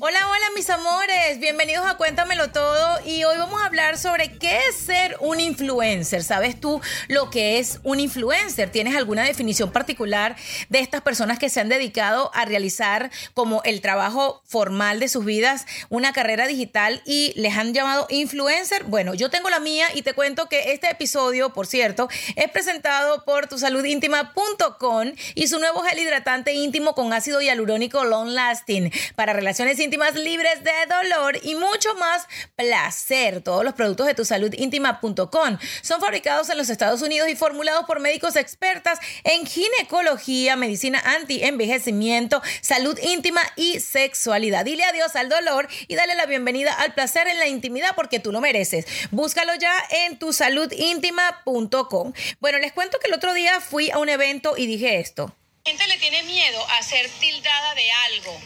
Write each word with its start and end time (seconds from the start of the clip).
Hola, 0.00 0.18
hola 0.28 0.46
mis 0.54 0.70
amores, 0.70 1.38
bienvenidos 1.38 1.86
a 1.86 1.96
Cuéntamelo 1.96 2.50
Todo 2.50 2.98
y 3.04 3.24
hoy 3.24 3.36
vamos 3.38 3.60
a 3.62 3.66
hablar 3.66 3.98
sobre 3.98 4.38
qué 4.38 4.58
es 4.68 4.76
ser 4.76 5.16
un 5.20 5.40
influencer. 5.40 6.24
¿Sabes 6.24 6.60
tú 6.60 6.80
lo 7.08 7.30
que 7.30 7.58
es 7.58 7.80
un 7.82 8.00
influencer? 8.00 8.70
¿Tienes 8.70 8.96
alguna 8.96 9.22
definición 9.24 9.70
particular 9.70 10.36
de 10.68 10.80
estas 10.80 11.02
personas 11.02 11.38
que 11.38 11.48
se 11.48 11.60
han 11.60 11.68
dedicado 11.68 12.30
a 12.34 12.44
realizar 12.44 13.10
como 13.34 13.62
el 13.64 13.80
trabajo 13.80 14.42
formal 14.46 15.00
de 15.00 15.08
sus 15.08 15.24
vidas, 15.24 15.66
una 15.90 16.12
carrera 16.12 16.46
digital 16.46 17.02
y 17.04 17.32
les 17.36 17.56
han 17.56 17.74
llamado 17.74 18.06
influencer? 18.10 18.84
Bueno, 18.84 19.14
yo 19.14 19.30
tengo 19.30 19.50
la 19.50 19.60
mía 19.60 19.86
y 19.94 20.02
te 20.02 20.12
cuento 20.12 20.48
que 20.48 20.72
este 20.72 20.90
episodio, 20.90 21.52
por 21.52 21.66
cierto, 21.66 22.08
es 22.36 22.50
presentado 22.50 23.24
por 23.24 23.46
tusaludintima.com 23.46 25.12
y 25.34 25.48
su 25.48 25.58
nuevo 25.58 25.82
gel 25.82 25.98
hidratante 25.98 26.52
íntimo 26.52 26.94
con 26.94 27.12
ácido 27.12 27.40
hialurónico 27.40 28.04
long 28.04 28.28
lasting 28.30 28.92
para 29.14 29.32
relaciones 29.32 29.67
íntimas 29.78 30.14
libres 30.14 30.64
de 30.64 30.72
dolor 30.88 31.38
y 31.42 31.54
mucho 31.54 31.94
más 31.96 32.26
placer. 32.56 33.42
Todos 33.42 33.64
los 33.64 33.74
productos 33.74 34.06
de 34.06 34.14
tu 34.14 34.24
salud 34.24 34.52
íntima.com 34.56 35.58
son 35.82 36.00
fabricados 36.00 36.48
en 36.48 36.56
los 36.56 36.70
Estados 36.70 37.02
Unidos 37.02 37.28
y 37.28 37.36
formulados 37.36 37.84
por 37.84 38.00
médicos 38.00 38.36
expertas 38.36 38.98
en 39.24 39.46
ginecología, 39.46 40.56
medicina 40.56 41.02
anti-envejecimiento, 41.04 42.40
salud 42.62 42.98
íntima 43.02 43.42
y 43.56 43.80
sexualidad. 43.80 44.64
Dile 44.64 44.84
adiós 44.84 45.14
al 45.16 45.28
dolor 45.28 45.68
y 45.86 45.96
dale 45.96 46.14
la 46.14 46.26
bienvenida 46.26 46.72
al 46.72 46.94
placer 46.94 47.28
en 47.28 47.38
la 47.38 47.48
intimidad 47.48 47.94
porque 47.94 48.20
tú 48.20 48.32
lo 48.32 48.40
mereces. 48.40 48.86
Búscalo 49.10 49.54
ya 49.56 49.72
en 50.06 50.18
tu 50.18 50.32
saludíntima.com. 50.32 52.12
Bueno, 52.40 52.58
les 52.58 52.72
cuento 52.72 52.98
que 52.98 53.08
el 53.08 53.14
otro 53.14 53.34
día 53.34 53.60
fui 53.60 53.90
a 53.90 53.98
un 53.98 54.08
evento 54.08 54.56
y 54.56 54.66
dije 54.66 55.00
esto. 55.00 55.34
La 55.64 55.72
gente 55.72 55.86
le 55.88 55.98
tiene 55.98 56.22
miedo 56.22 56.64
a 56.70 56.82
ser 56.82 57.10
tildada 57.20 57.74
de 57.74 57.90
algo 57.90 58.40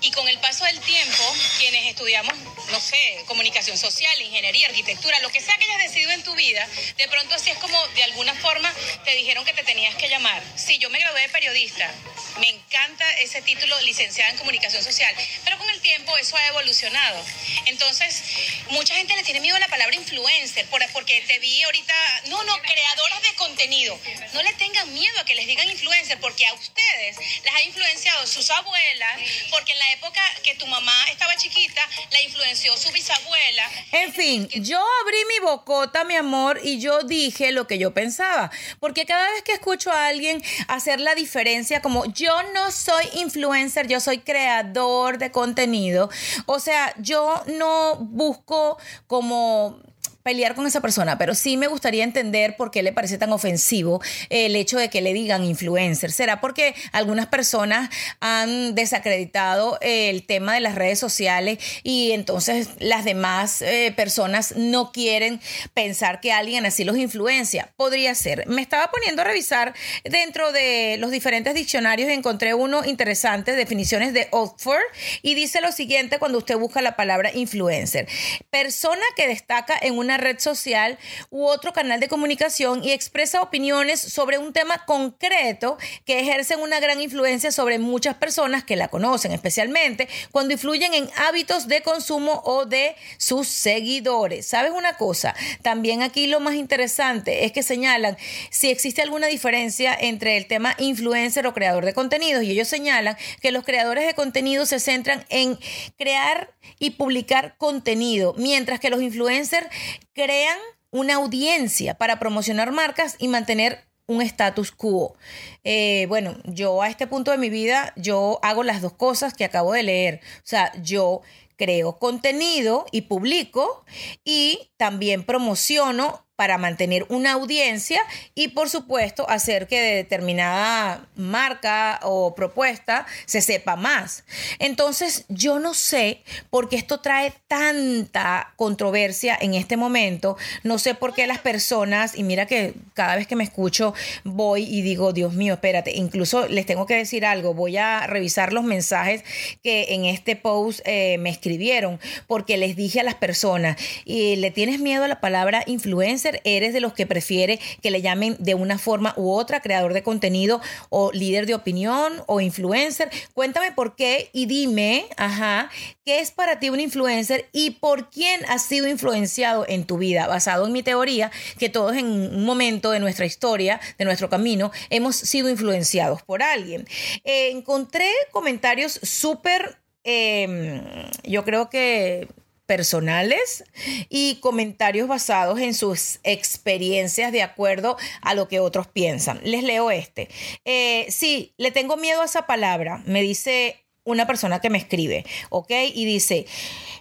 y 0.00 0.10
con 0.10 0.26
el 0.28 0.38
paso 0.38 0.64
del 0.64 0.80
tiempo, 0.80 1.36
quienes 1.58 1.86
estudiamos, 1.86 2.34
no 2.70 2.80
sé, 2.80 3.24
comunicación 3.26 3.78
social, 3.78 4.20
ingeniería, 4.20 4.68
arquitectura, 4.68 5.18
lo 5.20 5.30
que 5.30 5.40
sea 5.40 5.56
que 5.56 5.64
hayas 5.64 5.82
decidido 5.82 6.10
en 6.12 6.22
tu 6.22 6.34
vida, 6.34 6.66
de 6.96 7.08
pronto 7.08 7.34
así 7.34 7.50
es 7.50 7.58
como 7.58 7.86
de 7.88 8.02
alguna 8.04 8.34
forma 8.34 8.72
te 9.04 9.14
dijeron 9.14 9.44
que 9.44 9.52
te 9.52 9.62
tenías 9.62 9.94
que 9.96 10.08
llamar. 10.08 10.42
Sí, 10.56 10.78
yo 10.78 10.90
me 10.90 10.98
gradué 10.98 11.22
de 11.22 11.28
periodista, 11.28 11.92
me 12.40 12.48
encanta 12.48 13.08
ese 13.18 13.42
título 13.42 13.78
licenciada 13.82 14.30
en 14.30 14.38
comunicación 14.38 14.82
social, 14.82 15.14
pero 15.44 15.58
con 15.58 15.68
el 15.70 15.80
tiempo 15.80 16.16
eso 16.18 16.36
ha 16.36 16.46
evolucionado. 16.48 17.24
Entonces, 17.66 18.22
mucha 18.70 18.94
gente 18.94 19.14
le 19.14 19.22
tiene 19.22 19.40
miedo 19.40 19.56
a 19.56 19.60
la 19.60 19.68
palabra 19.68 19.94
influencer, 19.94 20.66
porque 20.92 21.20
te 21.22 21.38
vi 21.38 21.62
ahorita, 21.62 21.94
no, 22.26 22.42
no, 22.44 22.60
creadoras 22.62 23.22
de 23.22 23.34
contenido. 23.34 23.98
No 24.32 24.42
le 24.42 24.52
tengan 24.54 24.92
miedo 24.92 25.20
a 25.20 25.24
que 25.24 25.34
les 25.34 25.46
digan 25.46 25.70
influencer, 25.70 26.18
porque 26.20 26.46
a 26.46 26.54
ustedes 26.54 27.16
las 27.44 27.54
ha 27.54 27.62
influenciado 27.62 28.26
sus 28.26 28.50
abuelas, 28.50 29.20
porque 29.50 29.71
en 29.72 29.78
la 29.78 29.92
época 29.92 30.20
que 30.42 30.54
tu 30.54 30.66
mamá 30.66 30.92
estaba 31.10 31.34
chiquita, 31.36 31.80
la 32.10 32.22
influenció 32.22 32.76
su 32.76 32.92
bisabuela. 32.92 33.70
En 33.92 34.12
fin, 34.12 34.48
yo 34.48 34.78
abrí 35.02 35.18
mi 35.28 35.38
bocota, 35.40 36.04
mi 36.04 36.14
amor, 36.14 36.60
y 36.62 36.78
yo 36.78 37.02
dije 37.02 37.52
lo 37.52 37.66
que 37.66 37.78
yo 37.78 37.94
pensaba. 37.94 38.50
Porque 38.80 39.06
cada 39.06 39.30
vez 39.30 39.42
que 39.42 39.52
escucho 39.52 39.90
a 39.90 40.06
alguien 40.06 40.42
hacer 40.68 41.00
la 41.00 41.14
diferencia, 41.14 41.80
como 41.80 42.04
yo 42.06 42.42
no 42.54 42.70
soy 42.70 43.04
influencer, 43.14 43.88
yo 43.88 44.00
soy 44.00 44.18
creador 44.18 45.18
de 45.18 45.30
contenido. 45.30 46.10
O 46.46 46.58
sea, 46.58 46.94
yo 46.98 47.42
no 47.46 47.96
busco 47.96 48.78
como 49.06 49.80
pelear 50.22 50.54
con 50.54 50.66
esa 50.66 50.80
persona, 50.80 51.18
pero 51.18 51.34
sí 51.34 51.56
me 51.56 51.66
gustaría 51.66 52.04
entender 52.04 52.56
por 52.56 52.70
qué 52.70 52.82
le 52.82 52.92
parece 52.92 53.18
tan 53.18 53.32
ofensivo 53.32 54.00
el 54.30 54.56
hecho 54.56 54.78
de 54.78 54.88
que 54.88 55.00
le 55.00 55.12
digan 55.12 55.44
influencer. 55.44 56.12
¿Será 56.12 56.40
porque 56.40 56.74
algunas 56.92 57.26
personas 57.26 57.90
han 58.20 58.74
desacreditado 58.74 59.78
el 59.80 60.24
tema 60.24 60.54
de 60.54 60.60
las 60.60 60.74
redes 60.74 60.98
sociales 60.98 61.58
y 61.82 62.12
entonces 62.12 62.68
las 62.78 63.04
demás 63.04 63.62
eh, 63.62 63.92
personas 63.96 64.54
no 64.56 64.92
quieren 64.92 65.40
pensar 65.74 66.20
que 66.20 66.32
alguien 66.32 66.66
así 66.66 66.84
los 66.84 66.96
influencia? 66.96 67.72
Podría 67.76 68.14
ser. 68.14 68.46
Me 68.46 68.62
estaba 68.62 68.90
poniendo 68.90 69.22
a 69.22 69.24
revisar 69.24 69.74
dentro 70.04 70.52
de 70.52 70.96
los 70.98 71.10
diferentes 71.10 71.54
diccionarios 71.54 72.08
y 72.10 72.12
encontré 72.12 72.54
uno 72.54 72.84
interesante, 72.84 73.52
definiciones 73.52 74.12
de 74.12 74.28
Oxford, 74.30 74.82
y 75.22 75.34
dice 75.34 75.60
lo 75.60 75.72
siguiente 75.72 76.18
cuando 76.18 76.38
usted 76.38 76.56
busca 76.56 76.82
la 76.82 76.96
palabra 76.96 77.32
influencer. 77.34 78.06
Persona 78.50 79.02
que 79.16 79.28
destaca 79.28 79.74
en 79.80 79.98
una 79.98 80.11
red 80.16 80.38
social 80.38 80.98
u 81.30 81.44
otro 81.44 81.72
canal 81.72 82.00
de 82.00 82.08
comunicación 82.08 82.84
y 82.84 82.92
expresa 82.92 83.42
opiniones 83.42 84.00
sobre 84.00 84.38
un 84.38 84.52
tema 84.52 84.84
concreto 84.84 85.78
que 86.04 86.20
ejercen 86.20 86.60
una 86.60 86.80
gran 86.80 87.00
influencia 87.00 87.52
sobre 87.52 87.78
muchas 87.78 88.16
personas 88.16 88.64
que 88.64 88.76
la 88.76 88.88
conocen, 88.88 89.32
especialmente 89.32 90.08
cuando 90.30 90.54
influyen 90.54 90.94
en 90.94 91.08
hábitos 91.16 91.68
de 91.68 91.82
consumo 91.82 92.42
o 92.44 92.64
de 92.64 92.96
sus 93.18 93.48
seguidores. 93.48 94.46
¿Sabes 94.46 94.72
una 94.72 94.96
cosa? 94.96 95.34
También 95.62 96.02
aquí 96.02 96.26
lo 96.26 96.40
más 96.40 96.54
interesante 96.54 97.44
es 97.44 97.52
que 97.52 97.62
señalan 97.62 98.16
si 98.50 98.70
existe 98.70 99.02
alguna 99.02 99.26
diferencia 99.26 99.96
entre 99.98 100.36
el 100.36 100.46
tema 100.46 100.74
influencer 100.78 101.46
o 101.46 101.54
creador 101.54 101.84
de 101.84 101.94
contenidos 101.94 102.42
y 102.42 102.50
ellos 102.50 102.68
señalan 102.68 103.16
que 103.40 103.52
los 103.52 103.64
creadores 103.64 104.06
de 104.06 104.14
contenido 104.14 104.66
se 104.66 104.80
centran 104.80 105.24
en 105.28 105.58
crear 105.98 106.52
y 106.78 106.90
publicar 106.90 107.56
contenido, 107.58 108.34
mientras 108.36 108.80
que 108.80 108.90
los 108.90 109.02
influencers 109.02 109.66
crean 110.12 110.58
una 110.90 111.14
audiencia 111.14 111.94
para 111.94 112.18
promocionar 112.18 112.72
marcas 112.72 113.16
y 113.18 113.28
mantener 113.28 113.84
un 114.06 114.22
status 114.22 114.72
quo. 114.72 115.16
Eh, 115.64 116.06
bueno, 116.08 116.36
yo 116.44 116.82
a 116.82 116.88
este 116.88 117.06
punto 117.06 117.30
de 117.30 117.38
mi 117.38 117.50
vida, 117.50 117.92
yo 117.96 118.38
hago 118.42 118.62
las 118.62 118.82
dos 118.82 118.92
cosas 118.92 119.34
que 119.34 119.44
acabo 119.44 119.72
de 119.72 119.82
leer. 119.82 120.20
O 120.38 120.46
sea, 120.46 120.72
yo 120.82 121.22
creo 121.56 121.98
contenido 121.98 122.86
y 122.90 123.02
publico 123.02 123.84
y 124.24 124.72
también 124.76 125.24
promociono 125.24 126.26
para 126.42 126.58
mantener 126.58 127.06
una 127.08 127.34
audiencia 127.34 128.02
y 128.34 128.48
por 128.48 128.68
supuesto 128.68 129.30
hacer 129.30 129.68
que 129.68 129.80
de 129.80 129.94
determinada 129.94 131.06
marca 131.14 132.00
o 132.02 132.34
propuesta 132.34 133.06
se 133.26 133.40
sepa 133.40 133.76
más. 133.76 134.24
Entonces 134.58 135.24
yo 135.28 135.60
no 135.60 135.72
sé 135.72 136.24
por 136.50 136.68
qué 136.68 136.74
esto 136.74 136.98
trae 136.98 137.32
tanta 137.46 138.54
controversia 138.56 139.38
en 139.40 139.54
este 139.54 139.76
momento, 139.76 140.36
no 140.64 140.80
sé 140.80 140.96
por 140.96 141.14
qué 141.14 141.28
las 141.28 141.38
personas, 141.38 142.18
y 142.18 142.24
mira 142.24 142.46
que 142.46 142.74
cada 142.94 143.14
vez 143.14 143.28
que 143.28 143.36
me 143.36 143.44
escucho 143.44 143.94
voy 144.24 144.64
y 144.64 144.82
digo, 144.82 145.12
Dios 145.12 145.34
mío, 145.34 145.54
espérate, 145.54 145.92
incluso 145.92 146.48
les 146.48 146.66
tengo 146.66 146.86
que 146.86 146.96
decir 146.96 147.24
algo, 147.24 147.54
voy 147.54 147.76
a 147.76 148.04
revisar 148.08 148.52
los 148.52 148.64
mensajes 148.64 149.22
que 149.62 149.94
en 149.94 150.06
este 150.06 150.34
post 150.34 150.80
eh, 150.86 151.18
me 151.18 151.30
escribieron, 151.30 152.00
porque 152.26 152.56
les 152.56 152.74
dije 152.74 152.98
a 152.98 153.04
las 153.04 153.14
personas, 153.14 153.76
y 154.04 154.34
le 154.34 154.50
tienes 154.50 154.80
miedo 154.80 155.04
a 155.04 155.08
la 155.08 155.20
palabra 155.20 155.62
influencer, 155.66 156.31
eres 156.44 156.72
de 156.72 156.80
los 156.80 156.92
que 156.92 157.06
prefiere 157.06 157.60
que 157.82 157.90
le 157.90 158.02
llamen 158.02 158.36
de 158.38 158.54
una 158.54 158.78
forma 158.78 159.14
u 159.16 159.30
otra 159.32 159.60
creador 159.60 159.92
de 159.92 160.02
contenido 160.02 160.60
o 160.90 161.12
líder 161.12 161.46
de 161.46 161.54
opinión 161.54 162.22
o 162.26 162.40
influencer. 162.40 163.10
Cuéntame 163.34 163.72
por 163.72 163.96
qué 163.96 164.30
y 164.32 164.46
dime, 164.46 165.06
ajá, 165.16 165.70
qué 166.04 166.20
es 166.20 166.30
para 166.30 166.58
ti 166.58 166.70
un 166.70 166.80
influencer 166.80 167.48
y 167.52 167.70
por 167.70 168.10
quién 168.10 168.44
has 168.46 168.64
sido 168.64 168.88
influenciado 168.88 169.64
en 169.68 169.84
tu 169.84 169.98
vida, 169.98 170.26
basado 170.26 170.66
en 170.66 170.72
mi 170.72 170.82
teoría 170.82 171.30
que 171.58 171.68
todos 171.68 171.96
en 171.96 172.06
un 172.06 172.44
momento 172.44 172.90
de 172.90 173.00
nuestra 173.00 173.26
historia, 173.26 173.80
de 173.98 174.04
nuestro 174.04 174.28
camino, 174.28 174.72
hemos 174.90 175.16
sido 175.16 175.48
influenciados 175.48 176.22
por 176.22 176.42
alguien. 176.42 176.86
Eh, 177.24 177.50
encontré 177.50 178.10
comentarios 178.30 178.98
súper, 179.02 179.78
em, 180.04 180.82
yo 181.24 181.44
creo 181.44 181.70
que 181.70 182.28
personales 182.72 183.64
y 184.08 184.36
comentarios 184.36 185.06
basados 185.06 185.60
en 185.60 185.74
sus 185.74 186.20
experiencias 186.22 187.30
de 187.30 187.42
acuerdo 187.42 187.98
a 188.22 188.32
lo 188.32 188.48
que 188.48 188.60
otros 188.60 188.86
piensan. 188.86 189.40
Les 189.44 189.62
leo 189.62 189.90
este. 189.90 190.30
Eh, 190.64 191.04
sí, 191.10 191.52
le 191.58 191.70
tengo 191.70 191.98
miedo 191.98 192.22
a 192.22 192.24
esa 192.24 192.46
palabra, 192.46 193.02
me 193.04 193.20
dice 193.20 193.84
una 194.04 194.26
persona 194.26 194.60
que 194.60 194.70
me 194.70 194.78
escribe, 194.78 195.24
¿ok? 195.50 195.70
Y 195.94 196.04
dice, 196.04 196.46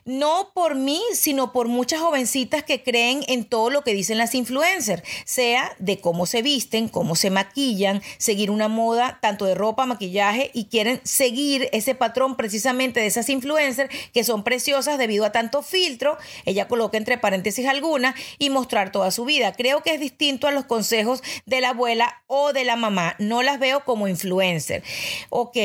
no 0.06 0.52
por 0.54 0.76
mí, 0.76 1.02
sino 1.14 1.52
por 1.52 1.68
muchas 1.68 2.00
jovencitas 2.00 2.64
que 2.64 2.84
creen 2.84 3.24
en 3.28 3.46
todo 3.46 3.70
lo 3.70 3.84
que 3.84 3.94
dicen 3.94 4.18
las 4.18 4.36
influencers, 4.36 5.04
sea 5.26 5.76
de 5.80 6.00
cómo 6.00 6.26
se 6.26 6.42
visten, 6.42 6.88
cómo 6.90 7.16
se 7.16 7.30
maquillan, 7.30 8.02
seguir 8.18 8.52
una 8.52 8.68
moda 8.68 9.20
tanto 9.22 9.46
de 9.46 9.56
ropa, 9.56 9.86
maquillaje 9.86 10.52
y 10.54 10.66
quieren 10.66 11.02
seguir 11.04 11.70
ese 11.72 11.96
patrón 11.96 12.36
precisamente 12.36 13.00
de 13.00 13.08
esas 13.08 13.30
influencers 13.30 13.94
que 14.14 14.24
son 14.24 14.44
preciosas 14.44 14.98
debido 14.98 15.26
a 15.26 15.32
tanto 15.32 15.64
filtro, 15.64 16.18
ella 16.46 16.68
coloca 16.68 16.98
entre 16.98 17.18
paréntesis 17.18 17.66
alguna 17.68 18.16
y 18.38 18.50
mostrar 18.50 18.92
toda 18.92 19.12
su 19.12 19.26
vida. 19.26 19.54
Creo 19.54 19.82
que 19.82 19.94
es 19.94 20.00
distinto 20.00 20.48
a 20.48 20.52
los 20.52 20.66
consejos 20.66 21.24
de 21.46 21.62
la 21.62 21.70
abuela 21.70 22.22
o 22.28 22.54
de 22.54 22.64
la 22.64 22.76
mamá, 22.76 23.16
no 23.20 23.42
las 23.42 23.60
veo 23.60 23.84
como 23.86 24.08
influencer. 24.08 24.84
Ok, 25.30 25.58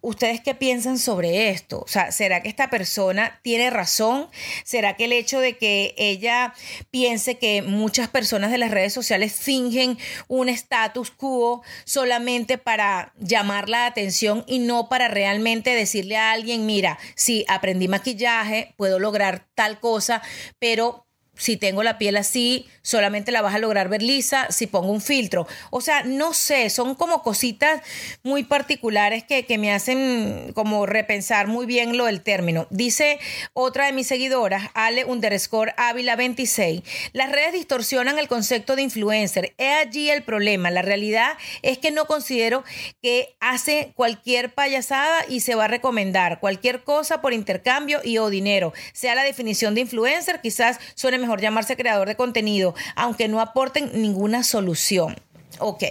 ¿Ustedes 0.00 0.40
qué 0.40 0.54
piensan 0.54 0.98
sobre 0.98 1.50
esto? 1.50 1.80
O 1.80 1.88
sea, 1.88 2.12
¿será 2.12 2.40
que 2.40 2.48
esta 2.48 2.70
persona 2.70 3.40
tiene 3.42 3.68
razón? 3.70 4.28
¿Será 4.64 4.96
que 4.96 5.06
el 5.06 5.12
hecho 5.12 5.40
de 5.40 5.56
que 5.56 5.94
ella 5.96 6.54
piense 6.90 7.38
que 7.38 7.62
muchas 7.62 8.08
personas 8.08 8.52
de 8.52 8.58
las 8.58 8.70
redes 8.70 8.92
sociales 8.92 9.34
fingen 9.34 9.98
un 10.28 10.48
status 10.48 11.10
quo 11.10 11.62
solamente 11.84 12.58
para 12.58 13.12
llamar 13.18 13.68
la 13.68 13.86
atención 13.86 14.44
y 14.46 14.60
no 14.60 14.88
para 14.88 15.08
realmente 15.08 15.74
decirle 15.74 16.16
a 16.16 16.30
alguien, 16.30 16.64
mira, 16.64 16.98
si 17.16 17.44
aprendí 17.48 17.88
maquillaje, 17.88 18.74
puedo 18.76 19.00
lograr 19.00 19.48
tal 19.56 19.80
cosa, 19.80 20.22
pero 20.60 21.07
si 21.38 21.56
tengo 21.56 21.82
la 21.82 21.96
piel 21.96 22.16
así, 22.16 22.66
solamente 22.82 23.32
la 23.32 23.42
vas 23.42 23.54
a 23.54 23.58
lograr 23.58 23.88
ver 23.88 24.02
lisa 24.02 24.50
si 24.50 24.66
pongo 24.66 24.92
un 24.92 25.00
filtro. 25.00 25.46
O 25.70 25.80
sea, 25.80 26.02
no 26.02 26.34
sé, 26.34 26.68
son 26.68 26.94
como 26.94 27.22
cositas 27.22 27.80
muy 28.22 28.44
particulares 28.44 29.24
que, 29.24 29.46
que, 29.46 29.56
me 29.56 29.72
hacen 29.72 30.52
como 30.54 30.84
repensar 30.84 31.46
muy 31.46 31.64
bien 31.64 31.96
lo 31.96 32.06
del 32.06 32.22
término. 32.22 32.66
Dice 32.70 33.18
otra 33.52 33.86
de 33.86 33.92
mis 33.92 34.06
seguidoras, 34.06 34.70
Ale 34.74 35.04
underscore 35.04 35.74
Ávila 35.76 36.16
26, 36.16 36.82
las 37.12 37.30
redes 37.30 37.52
distorsionan 37.52 38.18
el 38.18 38.28
concepto 38.28 38.74
de 38.76 38.82
influencer. 38.82 39.54
Es 39.58 39.86
allí 39.86 40.10
el 40.10 40.22
problema. 40.22 40.70
La 40.70 40.82
realidad 40.82 41.32
es 41.62 41.78
que 41.78 41.90
no 41.90 42.06
considero 42.06 42.64
que 43.00 43.36
hace 43.40 43.92
cualquier 43.94 44.54
payasada 44.54 45.24
y 45.28 45.40
se 45.40 45.54
va 45.54 45.66
a 45.66 45.68
recomendar 45.68 46.40
cualquier 46.40 46.82
cosa 46.82 47.20
por 47.20 47.32
intercambio 47.32 48.00
y 48.02 48.18
o 48.18 48.28
dinero. 48.28 48.72
Sea 48.92 49.14
la 49.14 49.22
definición 49.22 49.74
de 49.74 49.82
influencer, 49.82 50.40
quizás 50.40 50.80
suene 50.94 51.18
mejor 51.18 51.27
mejor 51.28 51.42
llamarse 51.42 51.76
creador 51.76 52.08
de 52.08 52.16
contenido, 52.16 52.74
aunque 52.96 53.28
no 53.28 53.40
aporten 53.40 53.90
ninguna 53.94 54.42
solución. 54.42 55.16
Ok, 55.60 55.82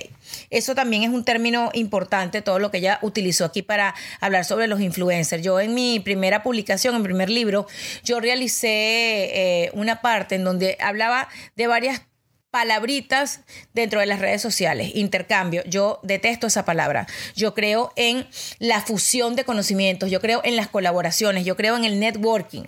eso 0.49 0.73
también 0.75 1.03
es 1.03 1.09
un 1.09 1.25
término 1.25 1.69
importante, 1.73 2.41
todo 2.41 2.57
lo 2.57 2.71
que 2.71 2.77
ella 2.77 2.99
utilizó 3.01 3.45
aquí 3.45 3.61
para 3.61 3.93
hablar 4.19 4.45
sobre 4.45 4.67
los 4.67 4.79
influencers. 4.79 5.43
Yo 5.43 5.59
en 5.59 5.73
mi 5.73 5.99
primera 5.99 6.41
publicación, 6.41 6.95
en 6.95 7.01
mi 7.01 7.07
primer 7.07 7.29
libro, 7.29 7.67
yo 8.03 8.19
realicé 8.19 8.69
eh, 8.69 9.71
una 9.73 10.01
parte 10.01 10.35
en 10.35 10.43
donde 10.43 10.77
hablaba 10.79 11.27
de 11.55 11.67
varias 11.67 12.01
palabritas 12.49 13.41
dentro 13.73 13.99
de 13.99 14.05
las 14.05 14.19
redes 14.19 14.41
sociales, 14.41 14.91
intercambio. 14.95 15.63
Yo 15.65 15.99
detesto 16.01 16.47
esa 16.47 16.65
palabra. 16.65 17.05
Yo 17.35 17.53
creo 17.53 17.91
en 17.95 18.25
la 18.59 18.81
fusión 18.81 19.35
de 19.35 19.43
conocimientos, 19.43 20.09
yo 20.09 20.21
creo 20.21 20.41
en 20.43 20.55
las 20.55 20.67
colaboraciones, 20.67 21.45
yo 21.45 21.55
creo 21.55 21.75
en 21.75 21.83
el 21.83 21.99
networking. 21.99 22.63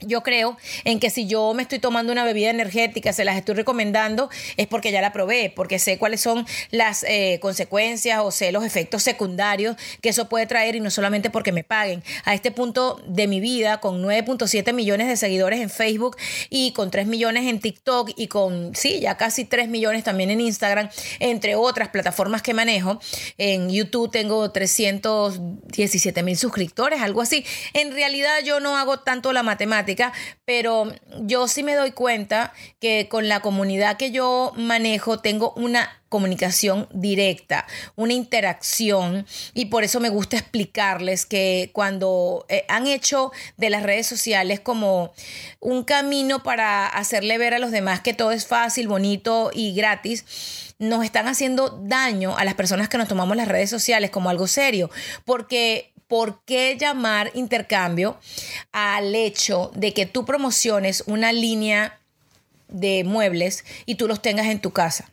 Yo 0.00 0.22
creo 0.22 0.56
en 0.84 1.00
que 1.00 1.10
si 1.10 1.26
yo 1.26 1.52
me 1.54 1.62
estoy 1.62 1.78
tomando 1.78 2.12
una 2.12 2.24
bebida 2.24 2.50
energética, 2.50 3.12
se 3.12 3.24
las 3.24 3.36
estoy 3.36 3.54
recomendando, 3.54 4.30
es 4.56 4.66
porque 4.66 4.92
ya 4.92 5.00
la 5.00 5.12
probé, 5.12 5.52
porque 5.54 5.78
sé 5.78 5.98
cuáles 5.98 6.20
son 6.20 6.46
las 6.70 7.04
eh, 7.04 7.38
consecuencias 7.40 8.20
o 8.22 8.30
sé 8.30 8.52
los 8.52 8.64
efectos 8.64 9.02
secundarios 9.02 9.76
que 10.00 10.08
eso 10.08 10.28
puede 10.28 10.46
traer 10.46 10.76
y 10.76 10.80
no 10.80 10.90
solamente 10.90 11.30
porque 11.30 11.52
me 11.52 11.64
paguen. 11.64 12.02
A 12.24 12.34
este 12.34 12.50
punto 12.50 13.00
de 13.06 13.26
mi 13.26 13.40
vida, 13.40 13.80
con 13.80 14.02
9.7 14.02 14.72
millones 14.72 15.08
de 15.08 15.16
seguidores 15.16 15.60
en 15.60 15.70
Facebook 15.70 16.16
y 16.48 16.72
con 16.72 16.90
3 16.90 17.06
millones 17.06 17.46
en 17.46 17.60
TikTok 17.60 18.10
y 18.16 18.28
con, 18.28 18.74
sí, 18.74 19.00
ya 19.00 19.16
casi 19.16 19.44
3 19.44 19.68
millones 19.68 20.04
también 20.04 20.30
en 20.30 20.40
Instagram, 20.40 20.88
entre 21.18 21.54
otras 21.56 21.88
plataformas 21.88 22.42
que 22.42 22.54
manejo. 22.54 23.00
En 23.38 23.70
YouTube 23.70 24.10
tengo 24.10 24.50
317 24.50 26.22
mil 26.22 26.36
suscriptores, 26.36 27.00
algo 27.02 27.20
así. 27.20 27.44
En 27.74 27.92
realidad 27.92 28.40
yo 28.44 28.60
no 28.60 28.76
hago 28.76 29.00
tanto 29.00 29.32
la 29.32 29.42
matemática 29.42 29.89
pero 30.44 30.92
yo 31.20 31.48
sí 31.48 31.62
me 31.62 31.74
doy 31.74 31.92
cuenta 31.92 32.52
que 32.80 33.08
con 33.08 33.28
la 33.28 33.40
comunidad 33.40 33.96
que 33.96 34.10
yo 34.10 34.52
manejo 34.56 35.18
tengo 35.18 35.52
una 35.56 36.00
comunicación 36.10 36.88
directa, 36.92 37.66
una 37.94 38.12
interacción 38.12 39.26
y 39.54 39.66
por 39.66 39.84
eso 39.84 40.00
me 40.00 40.08
gusta 40.08 40.36
explicarles 40.36 41.24
que 41.24 41.70
cuando 41.72 42.44
eh, 42.48 42.64
han 42.68 42.88
hecho 42.88 43.30
de 43.56 43.70
las 43.70 43.84
redes 43.84 44.08
sociales 44.08 44.58
como 44.58 45.12
un 45.60 45.84
camino 45.84 46.42
para 46.42 46.86
hacerle 46.86 47.38
ver 47.38 47.54
a 47.54 47.60
los 47.60 47.70
demás 47.70 48.00
que 48.00 48.12
todo 48.12 48.32
es 48.32 48.46
fácil, 48.46 48.88
bonito 48.88 49.52
y 49.54 49.72
gratis, 49.72 50.24
nos 50.80 51.04
están 51.04 51.28
haciendo 51.28 51.78
daño 51.82 52.36
a 52.36 52.44
las 52.44 52.54
personas 52.54 52.88
que 52.88 52.98
nos 52.98 53.06
tomamos 53.06 53.36
las 53.36 53.46
redes 53.46 53.70
sociales 53.70 54.10
como 54.10 54.30
algo 54.30 54.46
serio, 54.46 54.90
porque 55.24 55.89
¿por 56.10 56.42
qué 56.44 56.76
llamar 56.76 57.30
intercambio 57.34 58.18
al 58.72 59.14
hecho 59.14 59.70
de 59.76 59.94
que 59.94 60.06
tú 60.06 60.24
promociones 60.24 61.04
una 61.06 61.32
línea 61.32 62.00
de 62.66 63.04
muebles 63.04 63.64
y 63.86 63.94
tú 63.94 64.08
los 64.08 64.20
tengas 64.20 64.48
en 64.48 64.60
tu 64.60 64.72
casa? 64.72 65.08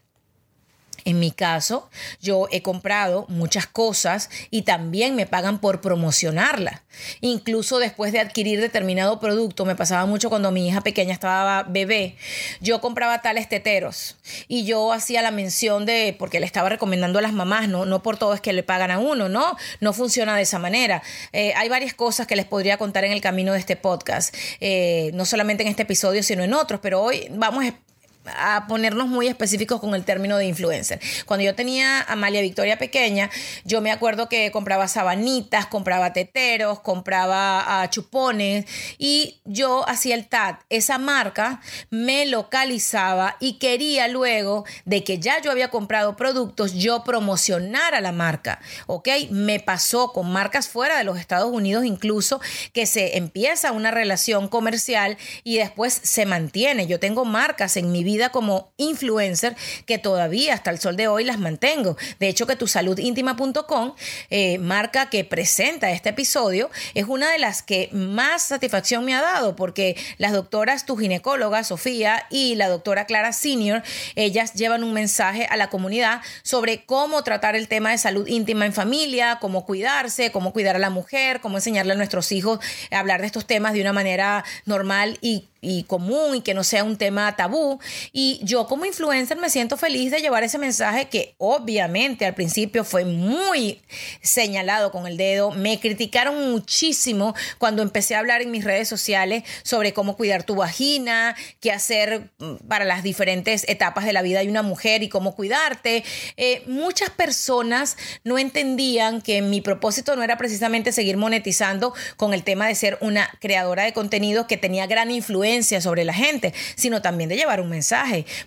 En 1.07 1.19
mi 1.19 1.31
caso, 1.31 1.89
yo 2.21 2.50
he 2.51 2.62
comprado 2.62 3.25
muchas 3.30 3.65
cosas 3.65 4.30
y 4.51 4.63
también 4.63 5.15
me 5.15 5.25
pagan 5.25 5.59
por 5.59 5.80
promocionarla. 5.80 6.83
Incluso 7.21 7.80
después 7.80 8.12
de 8.12 8.19
adquirir 8.19 8.59
determinado 8.59 9.18
producto, 9.18 9.63
me 9.63 9.77
pasaba 9.77 10.06
mucho 10.06 10.27
cuando 10.30 10.51
mi 10.51 10.68
hija 10.68 10.81
pequeña 10.81 11.13
estaba 11.13 11.63
bebé, 11.63 12.18
yo 12.59 12.81
compraba 12.81 13.21
tales 13.21 13.48
teteros 13.48 14.18
y 14.50 14.65
yo 14.65 14.92
hacía 14.92 15.21
la 15.21 15.31
mención 15.31 15.86
de, 15.86 16.13
porque 16.19 16.42
le 16.42 16.45
estaba 16.45 16.68
recomendando 16.68 17.19
a 17.19 17.21
las 17.21 17.31
mamás, 17.31 17.69
no, 17.69 17.86
no 17.86 18.04
por 18.04 18.18
todo 18.18 18.33
es 18.33 18.42
que 18.42 18.51
le 18.51 18.63
pagan 18.63 18.92
a 18.92 19.00
uno, 19.00 19.30
no, 19.30 19.56
no 19.80 19.94
funciona 19.94 20.36
de 20.36 20.42
esa 20.42 20.59
manera. 20.59 21.01
Eh, 21.31 21.54
hay 21.56 21.69
varias 21.69 21.94
cosas 21.94 22.27
que 22.27 22.36
les 22.36 22.45
podría 22.45 22.77
contar 22.77 23.06
en 23.06 23.13
el 23.13 23.21
camino 23.21 23.54
de 23.54 23.59
este 23.59 23.77
podcast, 23.77 24.36
eh, 24.59 25.12
no 25.13 25.24
solamente 25.24 25.63
en 25.63 25.69
este 25.69 25.83
episodio, 25.83 26.21
sino 26.21 26.44
en 26.44 26.54
otros, 26.54 26.81
pero 26.81 27.01
hoy 27.01 27.30
vamos 27.31 27.63
a 27.63 27.87
a 28.36 28.66
ponernos 28.68 29.08
muy 29.08 29.28
específicos 29.28 29.80
con 29.80 29.96
el 29.96 30.04
término 30.04 30.38
de 30.38 30.46
influencer. 30.46 31.00
Cuando 31.26 31.46
yo 31.46 31.56
tenía 31.56 32.00
a 32.02 32.14
Amalia 32.14 32.42
Victoria 32.42 32.78
pequeña, 32.78 33.30
yo 33.64 33.81
me 33.81 33.92
acuerdo 33.92 34.30
que 34.30 34.52
compraba 34.52 34.88
sabanitas, 34.88 35.66
compraba 35.68 36.14
teteros, 36.14 36.80
compraba 36.80 37.84
uh, 37.84 37.88
chupones 37.90 38.66
y 38.98 39.40
yo 39.46 39.88
hacía 39.88 40.16
el 40.16 40.28
TAT. 40.28 40.62
Esa 40.69 40.98
marca 40.98 41.62
me 41.90 42.26
localizaba 42.26 43.38
y 43.40 43.54
quería 43.60 44.07
luego 44.07 44.66
de 44.86 45.04
que 45.04 45.19
ya 45.19 45.42
yo 45.42 45.52
había 45.52 45.69
comprado 45.69 46.16
productos, 46.16 46.74
yo 46.74 47.04
promocionara 47.04 48.02
la 48.02 48.12
marca. 48.12 48.60
¿Ok? 48.88 49.07
Me 49.30 49.60
pasó 49.60 50.12
con 50.12 50.31
marcas 50.31 50.68
fuera 50.68 50.98
de 50.98 51.04
los 51.04 51.19
Estados 51.19 51.52
Unidos 51.52 51.86
incluso 51.86 52.42
que 52.74 52.86
se 52.86 53.18
empieza 53.18 53.72
una 53.72 53.92
relación 53.92 54.48
comercial 54.48 55.18
y 55.44 55.57
después 55.57 56.00
se 56.04 56.26
mantiene. 56.26 56.88
Yo 56.88 57.00
tengo 57.00 57.26
marcas 57.26 57.78
en 57.78 57.92
mi 57.92 58.04
vida 58.04 58.17
como 58.30 58.71
influencer 58.78 59.56
que 59.86 59.97
todavía 59.97 60.54
hasta 60.54 60.71
el 60.71 60.80
sol 60.80 60.95
de 60.97 61.07
hoy 61.07 61.24
las 61.24 61.40
mantengo. 61.40 61.97
De 62.19 62.28
hecho, 62.28 62.47
que 62.47 62.56
tu 62.56 62.68
saludíntima.com, 62.68 63.94
eh, 64.30 64.57
marca 64.57 65.09
que 65.09 65.24
presenta 65.24 65.92
este 65.92 66.09
episodio, 66.09 66.69
es 66.94 67.06
una 67.06 67.31
de 67.31 67.40
las 67.40 67.62
que 67.64 67.90
más 67.92 68.44
satisfacción 68.44 69.06
me 69.06 69.16
ha 69.16 69.21
dado 69.21 69.56
porque 69.56 69.95
las 70.18 70.33
doctoras, 70.33 70.86
tu 70.86 70.97
ginecóloga, 70.97 71.64
Sofía, 71.64 72.26
y 72.30 72.56
la 72.56 72.69
doctora 72.69 73.06
Clara 73.06 73.33
Senior, 73.33 73.83
ellas 74.16 74.54
llevan 74.54 74.83
un 74.83 74.94
mensaje 74.94 75.45
a 75.50 75.57
la 75.57 75.69
comunidad 75.69 76.21
sobre 76.44 76.86
cómo 76.86 77.24
tratar 77.24 77.56
el 77.56 77.68
tema 77.68 77.92
de 77.92 77.97
salud 77.97 78.28
íntima 78.28 78.66
en 78.66 78.74
familia, 78.74 79.38
cómo 79.40 79.66
cuidarse, 79.66 80.31
cómo 80.31 80.54
cuidar 80.54 80.76
a 80.76 80.80
la 80.80 80.90
mujer, 80.90 81.42
cómo 81.42 81.57
enseñarle 81.57 81.94
a 81.94 81.95
nuestros 81.95 82.31
hijos 82.31 82.59
a 82.92 83.00
hablar 83.00 83.21
de 83.21 83.28
estos 83.28 83.45
temas 83.45 83.74
de 83.74 83.81
una 83.81 83.94
manera 83.94 84.44
normal 84.66 85.18
y 85.21 85.47
y 85.62 85.83
común 85.83 86.36
y 86.36 86.42
que 86.42 86.54
no 86.54 86.64
sea 86.64 86.83
un 86.83 86.97
tema 86.97 87.36
tabú. 87.36 87.80
Y 88.11 88.40
yo 88.44 88.68
como 88.68 88.85
influencer 88.85 89.37
me 89.37 89.49
siento 89.49 89.78
feliz 89.78 90.11
de 90.11 90.19
llevar 90.19 90.44
ese 90.44 90.57
mensaje 90.57 91.09
que 91.09 91.35
obviamente 91.37 92.26
al 92.26 92.33
principio 92.33 92.83
fue 92.83 93.06
muy 93.06 93.81
señalado 94.21 94.92
con 94.92 95.07
el 95.07 95.18
dedo. 95.18 95.52
Me 95.52 95.80
criticaron 95.80 96.52
muchísimo 96.52 97.35
cuando 97.57 97.81
empecé 97.81 98.16
a 98.16 98.19
hablar 98.19 98.42
en 98.42 98.52
mis 98.52 98.64
redes 98.64 98.87
sociales 98.87 99.44
sobre 99.64 99.94
cómo 99.94 100.16
cuidar 100.16 100.44
tu 100.44 100.56
vagina, 100.56 101.35
qué 101.59 101.71
hacer 101.71 102.31
mm, 102.40 102.68
para 102.68 102.85
las 102.85 103.04
diferentes 103.04 103.68
etapas 103.68 104.06
de 104.06 104.14
la 104.14 104.21
vida 104.21 104.42
de 104.42 104.49
una 104.49 104.64
mujer 104.64 105.04
y 105.04 105.09
cómo 105.09 105.35
cuidarte. 105.35 106.04
Eh, 106.37 106.64
muchas 106.68 107.09
personas 107.09 107.97
no 108.23 108.37
entendían 108.37 109.21
que 109.21 109.42
mi 109.42 109.61
propósito 109.61 110.16
no 110.16 110.23
era 110.23 110.37
precisamente 110.37 110.92
seguir 110.92 111.18
monetizando 111.18 111.94
con 112.16 112.33
el 112.33 112.44
tema 112.44 112.68
de 112.68 112.76
ser 112.76 112.97
una 113.02 113.30
creadora 113.40 113.83
de 113.83 113.94
contenido 113.94 114.47
que 114.47 114.57
tenía 114.57 114.87
gran 114.87 115.11
influencia 115.11 115.81
sobre 115.81 116.04
la 116.04 116.14
gente, 116.14 116.54
sino 116.76 117.02
también 117.02 117.30
de 117.30 117.35
llevar 117.35 117.61
un 117.61 117.69
mensaje, 117.69 117.96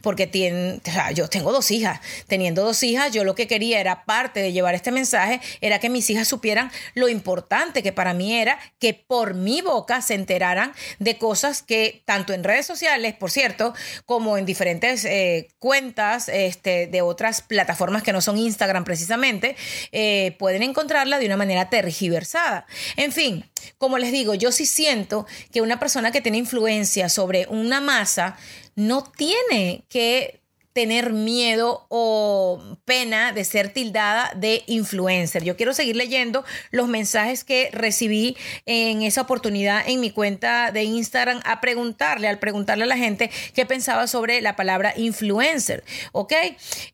porque 0.03 0.81
yo 1.15 1.29
tengo 1.29 1.53
dos 1.53 1.71
hijas, 1.71 2.01
teniendo 2.27 2.65
dos 2.65 2.83
hijas, 2.83 3.13
yo 3.13 3.25
lo 3.25 3.35
que 3.35 3.47
quería 3.47 3.81
era 3.81 4.05
parte 4.05 4.41
de 4.41 4.53
llevar 4.53 4.75
este 4.75 4.91
mensaje, 4.91 5.41
era 5.61 5.79
que 5.79 5.89
mis 5.89 6.09
hijas 6.11 6.29
supieran 6.29 6.71
lo 6.95 7.09
importante 7.09 7.83
que 7.83 7.93
para 7.93 8.15
mí 8.15 8.35
era 8.35 8.59
que 8.79 8.95
por 8.95 9.35
mi 9.35 9.61
boca 9.61 10.03
se 10.03 10.15
enteraran 10.15 10.73
de 10.99 11.19
cosas 11.19 11.63
que 11.63 12.03
tanto 12.05 12.33
en 12.33 12.45
redes 12.45 12.67
sociales, 12.67 13.15
por 13.15 13.31
cierto, 13.31 13.75
como 14.07 14.39
en 14.39 14.47
diferentes 14.47 15.05
eh, 15.05 15.49
cuentas 15.59 16.29
este, 16.29 16.87
de 16.87 17.03
otras 17.03 17.43
plataformas 17.43 18.03
que 18.03 18.13
no 18.13 18.21
son 18.21 18.39
Instagram 18.39 18.85
precisamente, 18.85 19.57
eh, 19.93 20.37
pueden 20.39 20.63
encontrarla 20.63 21.19
de 21.19 21.27
una 21.27 21.37
manera 21.37 21.71
tergiversada. 21.71 22.67
En 22.97 23.13
fin, 23.13 23.45
como 23.79 23.99
les 23.99 24.13
digo, 24.13 24.35
yo 24.35 24.53
sí 24.53 24.67
siento 24.67 25.27
que 25.53 25.61
una 25.61 25.79
persona 25.79 26.13
que 26.13 26.21
tiene 26.21 26.39
influencia 26.39 27.09
sobre 27.09 27.47
una 27.49 27.81
masa 27.81 28.37
no 28.81 29.05
tiene 29.05 29.85
que 29.89 30.41
tener 30.73 31.13
miedo 31.13 31.85
o 31.89 32.63
pena 32.85 33.33
de 33.33 33.45
ser 33.45 33.73
tildada 33.73 34.33
de 34.37 34.63
influencer. 34.67 35.45
Yo 35.45 35.57
quiero 35.57 35.75
seguir 35.75 35.97
leyendo 35.97 36.45
los 36.71 36.89
mensajes 36.89 37.45
que 37.45 37.71
recibí 37.73 38.37
en 38.67 39.03
esa 39.03 39.23
oportunidad 39.23 39.83
en 39.87 40.01
mi 40.01 40.11
cuenta 40.11 40.71
de 40.71 40.85
Instagram 40.85 41.41
a 41.45 41.61
preguntarle, 41.61 42.29
al 42.29 42.39
preguntarle 42.39 42.85
a 42.85 42.87
la 42.87 42.97
gente 42.97 43.31
qué 43.55 43.67
pensaba 43.67 44.07
sobre 44.07 44.41
la 44.41 44.57
palabra 44.57 44.95
influencer. 44.97 45.85
¿Ok? 46.13 46.33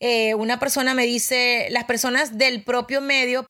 Eh, 0.00 0.34
una 0.34 0.58
persona 0.58 0.94
me 0.94 1.04
dice, 1.04 1.68
las 1.70 1.84
personas 1.84 2.38
del 2.38 2.62
propio 2.62 3.00
medio. 3.00 3.46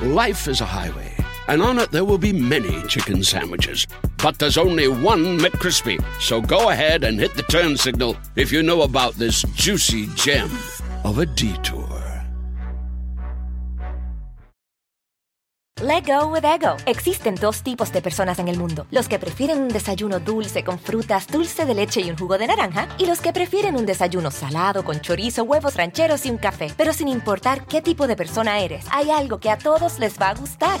Life 0.00 0.50
is 0.50 0.60
a 0.60 0.66
highway. 0.66 1.15
And 1.48 1.62
on 1.62 1.78
it 1.78 1.90
there 1.90 2.04
will 2.04 2.18
be 2.18 2.32
many 2.32 2.82
chicken 2.88 3.22
sandwiches. 3.22 3.86
But 4.22 4.38
there's 4.38 4.58
only 4.58 4.88
one 4.88 5.38
McCrispy. 5.38 6.02
So 6.20 6.40
go 6.40 6.70
ahead 6.70 7.04
and 7.04 7.18
hit 7.18 7.34
the 7.34 7.42
turn 7.42 7.76
signal 7.76 8.16
if 8.34 8.52
you 8.52 8.62
know 8.62 8.82
about 8.82 9.14
this 9.14 9.42
juicy 9.54 10.08
gem 10.14 10.50
of 11.04 11.18
a 11.18 11.26
detour. 11.26 11.84
Let 15.82 16.06
go 16.06 16.28
with 16.28 16.42
ego. 16.42 16.78
Existen 16.86 17.34
dos 17.34 17.62
tipos 17.62 17.92
de 17.92 18.00
personas 18.00 18.38
en 18.38 18.48
el 18.48 18.56
mundo: 18.56 18.86
los 18.90 19.08
que 19.08 19.18
prefieren 19.18 19.60
un 19.60 19.68
desayuno 19.68 20.20
dulce 20.20 20.64
con 20.64 20.78
frutas, 20.78 21.26
dulce 21.26 21.66
de 21.66 21.74
leche 21.74 22.00
y 22.00 22.08
un 22.08 22.16
jugo 22.16 22.38
de 22.38 22.46
naranja, 22.46 22.88
y 22.96 23.04
los 23.04 23.20
que 23.20 23.34
prefieren 23.34 23.76
un 23.76 23.84
desayuno 23.84 24.30
salado 24.30 24.84
con 24.84 25.02
chorizo, 25.02 25.42
huevos 25.44 25.76
rancheros 25.76 26.24
y 26.24 26.30
un 26.30 26.38
café. 26.38 26.72
Pero 26.78 26.94
sin 26.94 27.08
importar 27.08 27.66
qué 27.66 27.82
tipo 27.82 28.06
de 28.06 28.16
persona 28.16 28.60
eres, 28.60 28.86
hay 28.90 29.10
algo 29.10 29.38
que 29.38 29.50
a 29.50 29.58
todos 29.58 29.98
les 29.98 30.18
va 30.18 30.30
a 30.30 30.34
gustar. 30.34 30.80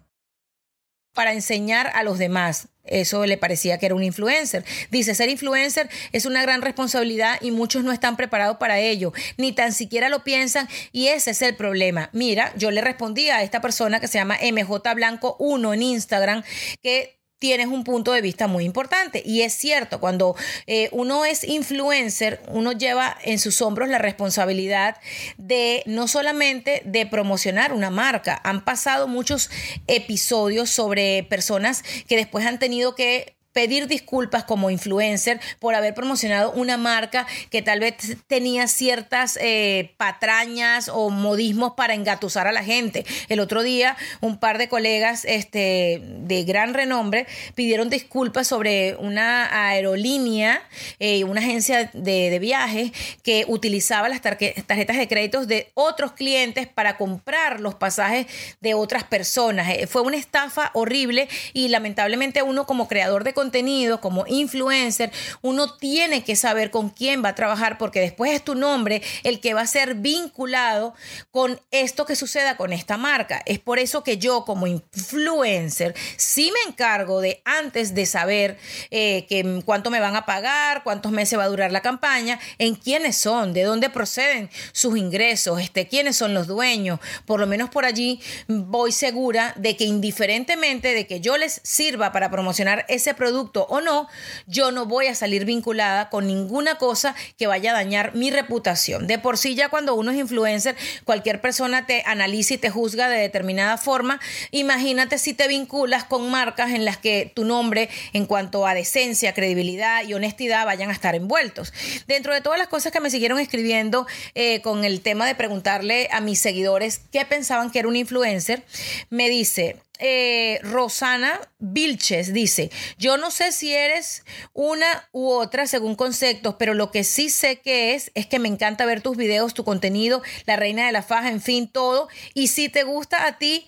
para 1.13 1.33
enseñar 1.33 1.91
a 1.93 2.03
los 2.03 2.17
demás. 2.17 2.67
Eso 2.83 3.25
le 3.25 3.37
parecía 3.37 3.77
que 3.77 3.85
era 3.85 3.95
un 3.95 4.03
influencer. 4.03 4.65
Dice, 4.89 5.13
ser 5.13 5.29
influencer 5.29 5.89
es 6.11 6.25
una 6.25 6.41
gran 6.41 6.61
responsabilidad 6.61 7.37
y 7.41 7.51
muchos 7.51 7.83
no 7.83 7.91
están 7.91 8.17
preparados 8.17 8.57
para 8.57 8.79
ello, 8.79 9.13
ni 9.37 9.51
tan 9.51 9.71
siquiera 9.71 10.09
lo 10.09 10.23
piensan 10.23 10.67
y 10.91 11.07
ese 11.07 11.31
es 11.31 11.41
el 11.41 11.55
problema. 11.55 12.09
Mira, 12.11 12.53
yo 12.57 12.71
le 12.71 12.81
respondí 12.81 13.29
a 13.29 13.43
esta 13.43 13.61
persona 13.61 13.99
que 13.99 14.07
se 14.07 14.17
llama 14.17 14.39
MJ 14.41 14.93
Blanco 14.95 15.35
1 15.39 15.73
en 15.73 15.81
Instagram 15.83 16.43
que 16.81 17.20
tienes 17.41 17.67
un 17.67 17.83
punto 17.83 18.11
de 18.11 18.21
vista 18.21 18.45
muy 18.45 18.65
importante. 18.65 19.23
Y 19.25 19.41
es 19.41 19.53
cierto, 19.53 19.99
cuando 19.99 20.35
eh, 20.67 20.89
uno 20.91 21.25
es 21.25 21.43
influencer, 21.43 22.39
uno 22.49 22.71
lleva 22.71 23.17
en 23.23 23.39
sus 23.39 23.63
hombros 23.63 23.89
la 23.89 23.97
responsabilidad 23.97 24.97
de 25.39 25.81
no 25.87 26.07
solamente 26.07 26.83
de 26.85 27.07
promocionar 27.07 27.73
una 27.73 27.89
marca, 27.89 28.39
han 28.43 28.63
pasado 28.63 29.07
muchos 29.07 29.49
episodios 29.87 30.69
sobre 30.69 31.23
personas 31.23 31.83
que 32.07 32.15
después 32.15 32.45
han 32.45 32.59
tenido 32.59 32.93
que 32.93 33.35
pedir 33.53 33.87
disculpas 33.87 34.43
como 34.43 34.69
influencer 34.69 35.39
por 35.59 35.75
haber 35.75 35.93
promocionado 35.93 36.51
una 36.51 36.77
marca 36.77 37.27
que 37.49 37.61
tal 37.61 37.79
vez 37.79 37.95
tenía 38.27 38.67
ciertas 38.67 39.37
eh, 39.41 39.93
patrañas 39.97 40.89
o 40.89 41.09
modismos 41.09 41.73
para 41.73 41.93
engatusar 41.93 42.47
a 42.47 42.51
la 42.51 42.63
gente. 42.63 43.05
El 43.29 43.39
otro 43.39 43.63
día 43.63 43.97
un 44.21 44.37
par 44.37 44.57
de 44.57 44.69
colegas 44.69 45.25
este, 45.25 46.01
de 46.01 46.43
gran 46.43 46.73
renombre 46.73 47.27
pidieron 47.55 47.89
disculpas 47.89 48.47
sobre 48.47 48.95
una 48.97 49.67
aerolínea, 49.67 50.61
eh, 50.99 51.23
una 51.23 51.41
agencia 51.41 51.89
de, 51.93 52.29
de 52.29 52.39
viajes 52.39 52.91
que 53.23 53.45
utilizaba 53.47 54.09
las 54.09 54.21
tarjetas 54.21 54.97
de 54.97 55.07
créditos 55.07 55.47
de 55.47 55.71
otros 55.73 56.13
clientes 56.13 56.67
para 56.67 56.97
comprar 56.97 57.59
los 57.59 57.75
pasajes 57.75 58.27
de 58.61 58.73
otras 58.73 59.03
personas. 59.03 59.69
Eh, 59.69 59.87
fue 59.87 60.01
una 60.01 60.17
estafa 60.17 60.71
horrible 60.73 61.27
y 61.53 61.67
lamentablemente 61.69 62.41
uno 62.43 62.65
como 62.65 62.87
creador 62.87 63.23
de 63.23 63.33
contenido, 63.41 63.99
como 64.01 64.23
influencer, 64.27 65.11
uno 65.41 65.75
tiene 65.75 66.23
que 66.23 66.35
saber 66.35 66.69
con 66.69 66.89
quién 66.89 67.23
va 67.25 67.29
a 67.29 67.35
trabajar 67.35 67.79
porque 67.79 67.99
después 67.99 68.31
es 68.33 68.43
tu 68.43 68.53
nombre 68.53 69.01
el 69.23 69.39
que 69.39 69.55
va 69.55 69.61
a 69.61 69.67
ser 69.67 69.95
vinculado 69.95 70.93
con 71.31 71.59
esto 71.71 72.05
que 72.05 72.15
suceda 72.15 72.55
con 72.55 72.71
esta 72.71 72.97
marca. 72.97 73.41
Es 73.47 73.57
por 73.57 73.79
eso 73.79 74.03
que 74.03 74.19
yo 74.19 74.45
como 74.45 74.67
influencer 74.67 75.95
sí 76.17 76.51
me 76.51 76.69
encargo 76.69 77.19
de 77.19 77.41
antes 77.43 77.95
de 77.95 78.05
saber 78.05 78.59
eh, 78.91 79.25
que, 79.27 79.63
cuánto 79.65 79.89
me 79.89 79.99
van 79.99 80.15
a 80.15 80.27
pagar, 80.27 80.83
cuántos 80.83 81.11
meses 81.11 81.39
va 81.39 81.45
a 81.45 81.47
durar 81.47 81.71
la 81.71 81.81
campaña, 81.81 82.39
en 82.59 82.75
quiénes 82.75 83.17
son, 83.17 83.53
de 83.53 83.63
dónde 83.63 83.89
proceden 83.89 84.51
sus 84.71 84.99
ingresos, 84.99 85.59
este, 85.59 85.87
quiénes 85.87 86.15
son 86.15 86.35
los 86.35 86.45
dueños. 86.45 86.99
Por 87.25 87.39
lo 87.39 87.47
menos 87.47 87.71
por 87.71 87.85
allí 87.85 88.21
voy 88.47 88.91
segura 88.91 89.55
de 89.57 89.75
que 89.75 89.85
indiferentemente 89.85 90.93
de 90.93 91.07
que 91.07 91.21
yo 91.21 91.37
les 91.37 91.59
sirva 91.63 92.11
para 92.11 92.29
promocionar 92.29 92.85
ese 92.87 93.15
producto, 93.15 93.30
producto 93.31 93.65
o 93.69 93.79
no, 93.79 94.09
yo 94.45 94.71
no 94.71 94.85
voy 94.85 95.07
a 95.07 95.15
salir 95.15 95.45
vinculada 95.45 96.09
con 96.09 96.27
ninguna 96.27 96.75
cosa 96.75 97.15
que 97.37 97.47
vaya 97.47 97.71
a 97.71 97.73
dañar 97.73 98.13
mi 98.13 98.29
reputación. 98.29 99.07
De 99.07 99.19
por 99.19 99.37
sí 99.37 99.55
ya 99.55 99.69
cuando 99.69 99.95
uno 99.95 100.11
es 100.11 100.17
influencer, 100.17 100.75
cualquier 101.05 101.39
persona 101.39 101.85
te 101.85 102.03
analiza 102.05 102.55
y 102.55 102.57
te 102.57 102.69
juzga 102.69 103.07
de 103.07 103.19
determinada 103.19 103.77
forma. 103.77 104.19
Imagínate 104.51 105.17
si 105.17 105.33
te 105.33 105.47
vinculas 105.47 106.03
con 106.03 106.29
marcas 106.29 106.71
en 106.71 106.83
las 106.83 106.97
que 106.97 107.31
tu 107.33 107.45
nombre 107.45 107.89
en 108.11 108.25
cuanto 108.25 108.67
a 108.67 108.73
decencia, 108.73 109.33
credibilidad 109.33 110.03
y 110.03 110.13
honestidad 110.13 110.65
vayan 110.65 110.89
a 110.89 110.93
estar 110.93 111.15
envueltos. 111.15 111.71
Dentro 112.07 112.33
de 112.33 112.41
todas 112.41 112.59
las 112.59 112.67
cosas 112.67 112.91
que 112.91 112.99
me 112.99 113.09
siguieron 113.09 113.39
escribiendo 113.39 114.07
eh, 114.35 114.61
con 114.61 114.83
el 114.83 114.99
tema 114.99 115.25
de 115.25 115.35
preguntarle 115.35 116.09
a 116.11 116.19
mis 116.19 116.39
seguidores 116.39 116.99
qué 117.13 117.23
pensaban 117.23 117.71
que 117.71 117.79
era 117.79 117.87
un 117.87 117.95
influencer, 117.95 118.65
me 119.09 119.29
dice, 119.29 119.77
eh, 120.01 120.59
Rosana 120.63 121.39
Vilches 121.59 122.33
dice, 122.33 122.71
yo 122.97 123.17
no 123.17 123.29
sé 123.29 123.51
si 123.51 123.73
eres 123.73 124.25
una 124.51 125.07
u 125.11 125.29
otra 125.29 125.67
según 125.67 125.95
conceptos, 125.95 126.55
pero 126.57 126.73
lo 126.73 126.91
que 126.91 127.03
sí 127.03 127.29
sé 127.29 127.61
que 127.61 127.93
es, 127.93 128.11
es 128.15 128.25
que 128.25 128.39
me 128.39 128.47
encanta 128.47 128.85
ver 128.85 129.01
tus 129.01 129.15
videos, 129.15 129.53
tu 129.53 129.63
contenido, 129.63 130.23
la 130.45 130.55
reina 130.55 130.87
de 130.87 130.91
la 130.91 131.03
faja, 131.03 131.29
en 131.29 131.41
fin, 131.41 131.71
todo. 131.71 132.09
Y 132.33 132.47
si 132.47 132.67
te 132.67 132.83
gusta 132.83 133.27
a 133.27 133.37
ti, 133.37 133.67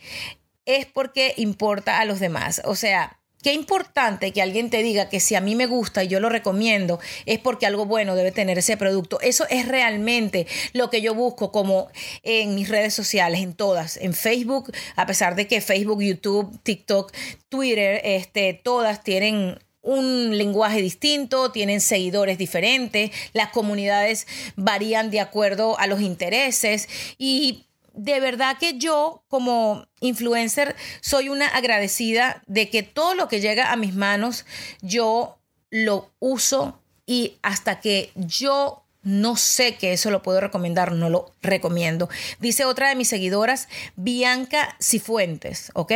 es 0.66 0.88
porque 0.88 1.36
importa 1.38 2.00
a 2.00 2.06
los 2.06 2.20
demás. 2.20 2.62
O 2.66 2.76
sea, 2.76 3.20
Qué 3.44 3.52
importante 3.52 4.32
que 4.32 4.42
alguien 4.42 4.70
te 4.70 4.82
diga 4.82 5.10
que 5.10 5.20
si 5.20 5.36
a 5.36 5.42
mí 5.42 5.54
me 5.54 5.66
gusta 5.66 6.04
y 6.04 6.08
yo 6.08 6.22
lo 6.22 6.30
recomiendo, 6.30 7.00
es 7.26 7.40
porque 7.40 7.66
algo 7.66 7.86
bueno 7.86 8.16
debe 8.16 8.32
tener 8.32 8.58
ese 8.58 8.78
producto. 8.78 9.20
Eso 9.20 9.46
es 9.50 9.68
realmente 9.68 10.48
lo 10.72 10.90
que 10.90 11.02
yo 11.02 11.14
busco 11.14 11.52
como 11.52 11.90
en 12.24 12.56
mis 12.56 12.70
redes 12.70 12.94
sociales, 12.94 13.42
en 13.42 13.54
todas, 13.54 13.98
en 13.98 14.14
Facebook, 14.14 14.72
a 14.96 15.06
pesar 15.06 15.36
de 15.36 15.46
que 15.46 15.60
Facebook, 15.60 16.02
YouTube, 16.02 16.58
TikTok, 16.64 17.12
Twitter, 17.50 18.00
este, 18.06 18.54
todas 18.54 19.04
tienen 19.04 19.60
un 19.82 20.38
lenguaje 20.38 20.82
distinto, 20.82 21.52
tienen 21.52 21.82
seguidores 21.82 22.38
diferentes, 22.38 23.12
las 23.34 23.50
comunidades 23.50 24.26
varían 24.56 25.12
de 25.12 25.20
acuerdo 25.20 25.78
a 25.78 25.88
los 25.88 26.00
intereses 26.00 26.88
y 27.18 27.66
de 27.94 28.20
verdad 28.20 28.58
que 28.58 28.78
yo 28.78 29.24
como 29.28 29.88
influencer 30.02 30.76
soy 31.02 31.30
una 31.30 31.48
agradecida 31.48 32.42
de 32.48 32.70
que 32.70 32.84
todo 32.84 33.14
lo 33.16 33.28
que 33.28 33.40
llega 33.40 33.72
a 33.72 33.76
mis 33.76 33.96
manos 33.96 34.46
yo 34.82 35.38
lo 35.70 36.12
uso 36.20 36.80
y 37.06 37.38
hasta 37.42 37.80
que 37.80 38.12
yo 38.16 38.84
no 39.04 39.36
sé 39.36 39.76
que 39.76 39.94
eso 39.94 40.12
lo 40.12 40.24
puedo 40.24 40.40
recomendar, 40.40 40.94
no 40.94 41.10
lo 41.10 41.34
recomiendo. 41.42 42.10
Dice 42.40 42.64
otra 42.64 42.90
de 42.90 42.96
mis 42.96 43.10
seguidoras, 43.10 43.68
Bianca 43.96 44.78
Cifuentes, 44.82 45.72
¿ok? 45.74 45.92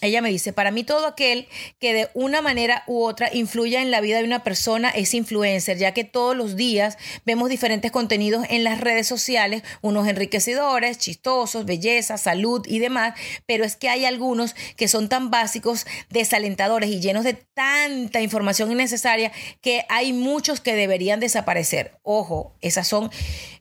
Ella 0.00 0.22
me 0.22 0.30
dice, 0.30 0.52
para 0.52 0.70
mí 0.70 0.84
todo 0.84 1.06
aquel 1.06 1.48
que 1.78 1.92
de 1.92 2.08
una 2.14 2.40
manera 2.40 2.84
u 2.86 3.02
otra 3.02 3.30
influya 3.32 3.82
en 3.82 3.90
la 3.90 4.00
vida 4.00 4.18
de 4.18 4.24
una 4.24 4.44
persona 4.44 4.90
es 4.90 5.14
influencer, 5.14 5.78
ya 5.78 5.92
que 5.92 6.04
todos 6.04 6.36
los 6.36 6.56
días 6.56 6.98
vemos 7.24 7.48
diferentes 7.48 7.90
contenidos 7.90 8.46
en 8.48 8.64
las 8.64 8.80
redes 8.80 9.06
sociales, 9.06 9.62
unos 9.80 10.06
enriquecedores, 10.06 10.98
chistosos, 10.98 11.64
belleza, 11.64 12.16
salud 12.18 12.64
y 12.66 12.78
demás, 12.78 13.14
pero 13.46 13.64
es 13.64 13.76
que 13.76 13.88
hay 13.88 14.04
algunos 14.04 14.54
que 14.76 14.88
son 14.88 15.08
tan 15.08 15.30
básicos, 15.30 15.86
desalentadores 16.10 16.90
y 16.90 17.00
llenos 17.00 17.24
de 17.24 17.34
tanta 17.34 18.20
información 18.20 18.70
innecesaria 18.70 19.32
que 19.60 19.84
hay 19.88 20.12
muchos 20.12 20.60
que 20.60 20.74
deberían 20.74 21.20
desaparecer. 21.20 21.98
Ojo, 22.02 22.54
esas 22.60 22.86
son 22.86 23.10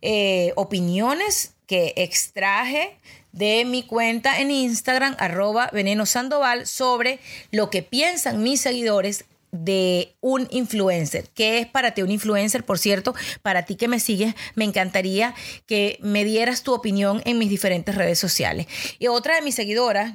eh, 0.02 0.54
opiniones 0.56 1.56
que 1.66 1.94
extraje 1.98 2.98
de 3.38 3.66
mi 3.66 3.84
cuenta 3.84 4.40
en 4.40 4.52
Instagram, 4.52 5.16
arroba 5.20 5.70
veneno 5.72 6.06
sandoval, 6.06 6.66
sobre 6.68 7.20
lo 7.52 7.70
que 7.70 7.84
piensan 7.84 8.42
mis 8.42 8.62
seguidores 8.62 9.26
de 9.52 10.14
un 10.22 10.48
influencer. 10.52 11.30
¿Qué 11.34 11.60
es 11.60 11.68
para 11.68 11.94
ti 11.94 12.02
un 12.02 12.12
influencer? 12.12 12.66
Por 12.66 12.80
cierto, 12.80 13.16
para 13.42 13.66
ti 13.66 13.76
que 13.76 13.88
me 13.88 14.00
sigues, 14.00 14.36
me 14.56 14.66
encantaría 14.66 15.34
que 15.66 16.00
me 16.02 16.26
dieras 16.26 16.64
tu 16.64 16.74
opinión 16.74 17.22
en 17.26 17.38
mis 17.38 17.50
diferentes 17.50 17.96
redes 17.96 18.20
sociales. 18.20 18.68
Y 19.00 19.08
otra 19.08 19.36
de 19.36 19.42
mis 19.42 19.56
seguidoras, 19.56 20.14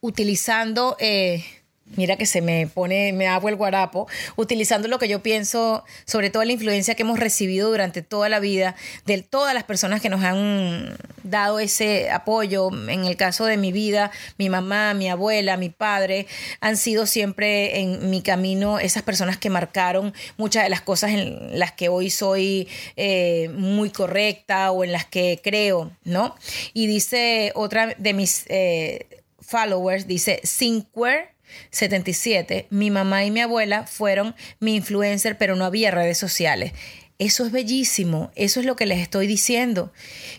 utilizando... 0.00 0.96
Eh, 1.00 1.44
mira 1.96 2.16
que 2.16 2.26
se 2.26 2.40
me 2.40 2.66
pone, 2.66 3.12
me 3.12 3.26
hago 3.26 3.48
el 3.48 3.56
guarapo, 3.56 4.08
utilizando 4.36 4.88
lo 4.88 4.98
que 4.98 5.08
yo 5.08 5.22
pienso 5.22 5.84
sobre 6.04 6.30
toda 6.30 6.44
la 6.44 6.52
influencia 6.52 6.94
que 6.94 7.02
hemos 7.02 7.18
recibido 7.18 7.70
durante 7.70 8.02
toda 8.02 8.28
la 8.28 8.40
vida 8.40 8.76
de 9.06 9.22
todas 9.22 9.54
las 9.54 9.64
personas 9.64 10.00
que 10.00 10.08
nos 10.08 10.22
han 10.22 10.96
dado 11.22 11.60
ese 11.60 12.10
apoyo. 12.10 12.70
En 12.88 13.04
el 13.04 13.16
caso 13.16 13.44
de 13.46 13.56
mi 13.56 13.72
vida, 13.72 14.10
mi 14.38 14.48
mamá, 14.48 14.94
mi 14.94 15.08
abuela, 15.08 15.56
mi 15.56 15.70
padre, 15.70 16.26
han 16.60 16.76
sido 16.76 17.06
siempre 17.06 17.80
en 17.80 18.10
mi 18.10 18.22
camino 18.22 18.78
esas 18.78 19.02
personas 19.02 19.38
que 19.38 19.50
marcaron 19.50 20.14
muchas 20.36 20.64
de 20.64 20.70
las 20.70 20.80
cosas 20.80 21.10
en 21.10 21.58
las 21.58 21.72
que 21.72 21.88
hoy 21.88 22.10
soy 22.10 22.68
eh, 22.96 23.50
muy 23.54 23.90
correcta 23.90 24.70
o 24.70 24.84
en 24.84 24.92
las 24.92 25.04
que 25.04 25.40
creo, 25.42 25.90
¿no? 26.04 26.34
Y 26.72 26.86
dice 26.86 27.52
otra 27.54 27.94
de 27.98 28.12
mis 28.12 28.44
eh, 28.48 29.06
followers, 29.40 30.06
dice, 30.06 30.40
Sinquare 30.44 31.37
77, 31.70 32.66
mi 32.70 32.90
mamá 32.90 33.24
y 33.24 33.30
mi 33.30 33.40
abuela 33.40 33.86
fueron 33.86 34.34
mi 34.60 34.76
influencer, 34.76 35.38
pero 35.38 35.56
no 35.56 35.64
había 35.64 35.90
redes 35.90 36.18
sociales. 36.18 36.72
Eso 37.18 37.44
es 37.44 37.50
bellísimo, 37.50 38.30
eso 38.36 38.60
es 38.60 38.66
lo 38.66 38.76
que 38.76 38.86
les 38.86 39.00
estoy 39.00 39.26
diciendo, 39.26 39.92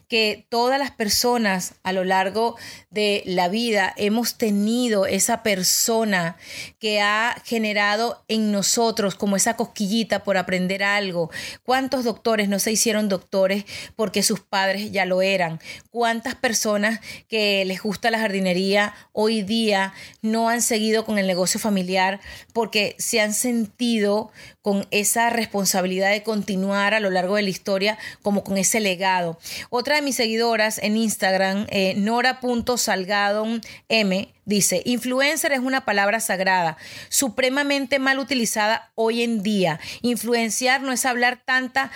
que 0.08 0.46
todas 0.48 0.80
las 0.80 0.92
personas 0.92 1.74
a 1.84 1.92
lo 1.92 2.06
largo 2.06 2.56
de 2.90 3.22
la 3.26 3.50
vida 3.50 3.94
hemos 3.98 4.38
tenido 4.38 5.06
esa 5.06 5.44
persona 5.44 6.38
que 6.80 7.02
ha 7.02 7.36
generado 7.44 8.24
en 8.30 8.54
nosotros 8.54 9.16
como 9.16 9.36
esa 9.36 9.58
cosquillita 9.58 10.24
por 10.24 10.38
aprender 10.38 10.82
algo. 10.82 11.30
¿Cuántos 11.64 12.06
doctores 12.06 12.48
no 12.48 12.60
se 12.60 12.72
hicieron 12.72 13.10
doctores 13.10 13.66
porque 13.98 14.24
sus 14.24 14.40
padres 14.40 14.90
ya 14.94 15.04
lo 15.04 15.22
eran? 15.22 15.60
¿Cuántas 15.92 16.36
personas 16.36 17.02
que 17.28 17.66
les 17.66 17.82
gusta 17.82 18.10
la 18.10 18.20
jardinería 18.20 18.94
hoy 19.12 19.42
día 19.42 19.94
no 20.22 20.48
han 20.48 20.62
seguido 20.62 21.04
con 21.04 21.18
el 21.18 21.28
negocio 21.28 21.60
familiar 21.60 22.22
porque 22.54 22.96
se 23.00 23.20
han 23.20 23.34
sentido 23.34 24.32
con 24.70 24.86
esa 24.92 25.32
responsabilidad 25.32 26.12
de 26.12 26.22
continuar 26.22 26.94
a 26.94 27.00
lo 27.00 27.10
largo 27.10 27.38
de 27.38 27.42
la 27.42 27.50
historia 27.50 27.98
como 28.22 28.44
con 28.44 28.56
ese 28.56 28.80
legado. 28.80 29.40
Otra 29.72 29.96
de 29.96 30.04
mis 30.04 30.16
seguidoras 30.16 30.78
en 30.78 30.96
Instagram, 30.96 31.66
eh, 31.72 31.96
Nora.salgado 31.98 33.48
M, 33.88 34.32
dice, 34.46 34.84
influencer 34.86 35.54
es 35.54 35.60
una 35.62 35.86
palabra 35.86 36.20
sagrada, 36.20 36.78
supremamente 37.10 37.98
mal 37.98 38.20
utilizada 38.20 38.92
hoy 38.94 39.24
en 39.24 39.42
día. 39.42 39.80
Influenciar 40.04 40.84
no 40.84 40.92
es 40.92 41.04
hablar 41.04 41.42
tanta 41.44 41.90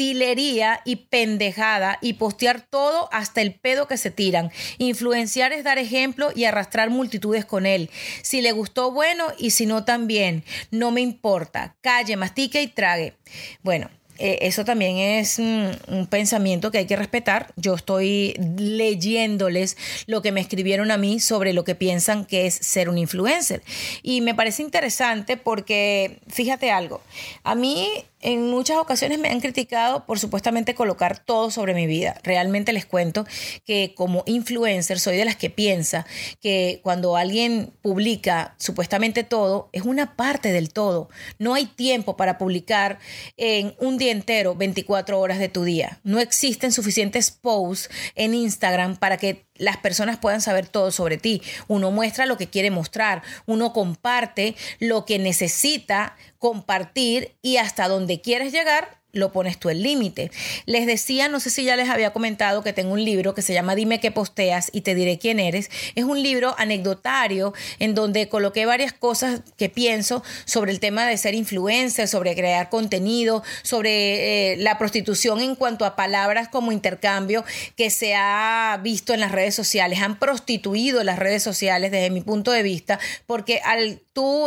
y 0.00 0.96
pendejada 0.96 1.98
y 2.00 2.14
postear 2.14 2.62
todo 2.62 3.08
hasta 3.12 3.42
el 3.42 3.54
pedo 3.54 3.86
que 3.86 3.96
se 3.96 4.10
tiran. 4.10 4.50
Influenciar 4.78 5.52
es 5.52 5.62
dar 5.62 5.78
ejemplo 5.78 6.30
y 6.34 6.44
arrastrar 6.44 6.90
multitudes 6.90 7.44
con 7.44 7.66
él. 7.66 7.90
Si 8.22 8.40
le 8.40 8.52
gustó, 8.52 8.90
bueno, 8.90 9.26
y 9.38 9.50
si 9.50 9.66
no, 9.66 9.84
también. 9.84 10.42
No 10.70 10.90
me 10.90 11.00
importa. 11.00 11.76
Calle, 11.80 12.16
mastique 12.16 12.62
y 12.62 12.68
trague. 12.68 13.14
Bueno, 13.62 13.90
eh, 14.18 14.38
eso 14.42 14.64
también 14.64 14.96
es 14.96 15.38
un 15.38 16.06
pensamiento 16.10 16.70
que 16.70 16.78
hay 16.78 16.86
que 16.86 16.96
respetar. 16.96 17.52
Yo 17.56 17.74
estoy 17.74 18.34
leyéndoles 18.58 19.76
lo 20.06 20.22
que 20.22 20.32
me 20.32 20.40
escribieron 20.40 20.90
a 20.90 20.98
mí 20.98 21.20
sobre 21.20 21.52
lo 21.52 21.64
que 21.64 21.74
piensan 21.74 22.24
que 22.24 22.46
es 22.46 22.54
ser 22.54 22.88
un 22.88 22.98
influencer. 22.98 23.62
Y 24.02 24.20
me 24.20 24.34
parece 24.34 24.62
interesante 24.62 25.36
porque, 25.36 26.20
fíjate 26.28 26.70
algo, 26.70 27.00
a 27.44 27.54
mí 27.54 28.04
en 28.20 28.50
muchas 28.50 28.78
ocasiones 28.78 29.18
me 29.18 29.28
han 29.28 29.40
criticado 29.40 30.04
por 30.06 30.18
supuestamente 30.18 30.74
colocar 30.74 31.18
todo 31.18 31.50
sobre 31.50 31.74
mi 31.74 31.86
vida. 31.86 32.18
Realmente 32.22 32.72
les 32.72 32.86
cuento 32.86 33.26
que 33.64 33.94
como 33.96 34.22
influencer 34.26 34.98
soy 35.00 35.16
de 35.16 35.24
las 35.24 35.36
que 35.36 35.50
piensa 35.50 36.06
que 36.40 36.80
cuando 36.82 37.16
alguien 37.16 37.72
publica 37.82 38.54
supuestamente 38.58 39.24
todo, 39.24 39.70
es 39.72 39.82
una 39.82 40.16
parte 40.16 40.52
del 40.52 40.72
todo. 40.72 41.08
No 41.38 41.54
hay 41.54 41.66
tiempo 41.66 42.16
para 42.16 42.38
publicar 42.38 42.98
en 43.36 43.74
un 43.78 43.98
día 43.98 44.12
entero 44.12 44.54
24 44.54 45.18
horas 45.18 45.38
de 45.38 45.48
tu 45.48 45.64
día. 45.64 46.00
No 46.04 46.20
existen 46.20 46.72
suficientes 46.72 47.30
posts 47.30 47.90
en 48.14 48.34
Instagram 48.34 48.96
para 48.96 49.16
que 49.16 49.49
las 49.60 49.76
personas 49.76 50.18
puedan 50.18 50.40
saber 50.40 50.66
todo 50.66 50.90
sobre 50.90 51.18
ti. 51.18 51.42
Uno 51.68 51.90
muestra 51.90 52.26
lo 52.26 52.36
que 52.36 52.48
quiere 52.48 52.70
mostrar, 52.70 53.22
uno 53.46 53.72
comparte 53.72 54.56
lo 54.80 55.04
que 55.04 55.18
necesita 55.18 56.16
compartir 56.38 57.36
y 57.42 57.58
hasta 57.58 57.86
donde 57.86 58.20
quieres 58.20 58.52
llegar 58.52 58.99
lo 59.12 59.32
pones 59.32 59.58
tú 59.58 59.70
el 59.70 59.82
límite. 59.82 60.30
Les 60.66 60.86
decía, 60.86 61.28
no 61.28 61.40
sé 61.40 61.50
si 61.50 61.64
ya 61.64 61.76
les 61.76 61.88
había 61.88 62.12
comentado 62.12 62.62
que 62.62 62.72
tengo 62.72 62.92
un 62.92 63.04
libro 63.04 63.34
que 63.34 63.42
se 63.42 63.54
llama 63.54 63.74
Dime 63.74 64.00
qué 64.00 64.10
posteas 64.10 64.70
y 64.72 64.82
te 64.82 64.94
diré 64.94 65.18
quién 65.18 65.40
eres. 65.40 65.70
Es 65.94 66.04
un 66.04 66.22
libro 66.22 66.54
anecdotario 66.58 67.52
en 67.78 67.94
donde 67.94 68.28
coloqué 68.28 68.66
varias 68.66 68.92
cosas 68.92 69.40
que 69.56 69.68
pienso 69.68 70.22
sobre 70.44 70.72
el 70.72 70.80
tema 70.80 71.06
de 71.06 71.16
ser 71.16 71.34
influencer, 71.34 72.08
sobre 72.08 72.34
crear 72.34 72.68
contenido, 72.68 73.42
sobre 73.62 74.52
eh, 74.52 74.56
la 74.58 74.78
prostitución 74.78 75.40
en 75.40 75.54
cuanto 75.54 75.84
a 75.84 75.96
palabras 75.96 76.48
como 76.48 76.72
intercambio 76.72 77.44
que 77.76 77.90
se 77.90 78.14
ha 78.14 78.78
visto 78.82 79.14
en 79.14 79.20
las 79.20 79.32
redes 79.32 79.54
sociales. 79.54 80.00
Han 80.00 80.18
prostituido 80.18 81.02
las 81.04 81.18
redes 81.18 81.42
sociales 81.42 81.90
desde 81.90 82.10
mi 82.10 82.20
punto 82.20 82.50
de 82.50 82.62
vista 82.62 82.98
porque 83.26 83.60
al 83.64 84.00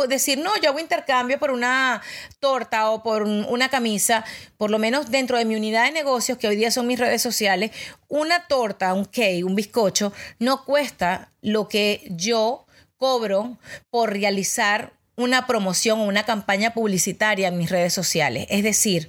decir, 0.08 0.38
no, 0.38 0.50
yo 0.60 0.70
hago 0.70 0.78
intercambio 0.78 1.38
por 1.38 1.50
una 1.50 2.02
torta 2.40 2.90
o 2.90 3.02
por 3.02 3.22
una 3.22 3.68
camisa, 3.68 4.24
por 4.56 4.70
lo 4.70 4.78
menos 4.78 5.10
dentro 5.10 5.38
de 5.38 5.44
mi 5.44 5.56
unidad 5.56 5.84
de 5.84 5.92
negocios, 5.92 6.38
que 6.38 6.48
hoy 6.48 6.56
día 6.56 6.70
son 6.70 6.86
mis 6.86 6.98
redes 6.98 7.22
sociales, 7.22 7.70
una 8.08 8.46
torta, 8.46 8.94
un 8.94 9.04
cake, 9.04 9.44
un 9.44 9.54
bizcocho, 9.54 10.12
no 10.38 10.64
cuesta 10.64 11.32
lo 11.40 11.68
que 11.68 12.06
yo 12.10 12.66
cobro 12.96 13.58
por 13.90 14.10
realizar 14.10 14.92
una 15.16 15.46
promoción 15.46 16.00
o 16.00 16.04
una 16.04 16.24
campaña 16.24 16.74
publicitaria 16.74 17.48
en 17.48 17.58
mis 17.58 17.70
redes 17.70 17.92
sociales. 17.92 18.46
Es 18.50 18.62
decir, 18.62 19.08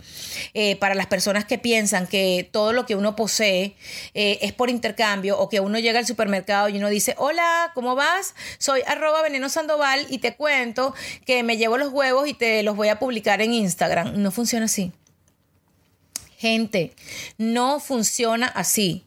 eh, 0.54 0.76
para 0.76 0.96
las 0.96 1.08
personas 1.08 1.46
que 1.46 1.58
piensan 1.58 2.08
que 2.08 2.48
todo 2.52 2.74
lo 2.74 2.86
que 2.86 2.96
uno 2.96 3.15
posee 3.15 3.76
eh, 4.13 4.39
es 4.41 4.54
por 4.54 4.70
intercambio 4.70 5.39
o 5.39 5.50
que 5.50 5.60
uno 5.60 5.80
llega 5.80 6.00
al 6.00 6.06
supermercado 6.06 6.70
y 6.70 6.78
uno 6.78 6.89
dice, 6.89 7.15
hola, 7.18 7.72
¿cómo 7.74 7.96
vas? 7.96 8.36
Soy 8.60 8.82
arroba 8.86 9.22
veneno 9.22 9.50
sandoval 9.50 10.06
y 10.10 10.20
te 10.20 10.36
cuento 10.36 10.94
que 11.26 11.44
me 11.44 11.58
llevo 11.58 11.78
los 11.78 11.91
huevos 11.91 12.28
y 12.28 12.34
te 12.34 12.62
los 12.63 12.76
voy 12.76 12.89
a 12.89 13.00
publicar 13.00 13.41
en 13.41 13.54
Instagram. 13.54 14.22
No 14.22 14.32
funciona 14.32 14.65
así. 14.65 14.91
Gente, 16.38 16.94
no 17.38 17.80
funciona 17.80 18.48
así. 18.48 19.05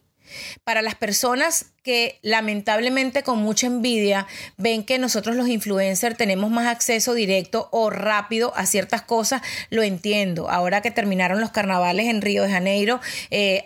Para 0.63 0.81
las 0.81 0.95
personas 0.95 1.67
que 1.83 2.19
lamentablemente 2.21 3.23
con 3.23 3.39
mucha 3.39 3.67
envidia 3.67 4.27
ven 4.57 4.83
que 4.83 4.99
nosotros 4.99 5.35
los 5.35 5.47
influencers 5.47 6.17
tenemos 6.17 6.51
más 6.51 6.67
acceso 6.67 7.13
directo 7.13 7.69
o 7.71 7.89
rápido 7.89 8.53
a 8.55 8.65
ciertas 8.65 9.01
cosas, 9.01 9.41
lo 9.69 9.81
entiendo. 9.81 10.49
Ahora 10.49 10.81
que 10.81 10.91
terminaron 10.91 11.41
los 11.41 11.51
carnavales 11.51 12.07
en 12.07 12.21
Río 12.21 12.43
de 12.43 12.51
Janeiro, 12.51 12.99
eh, 13.31 13.65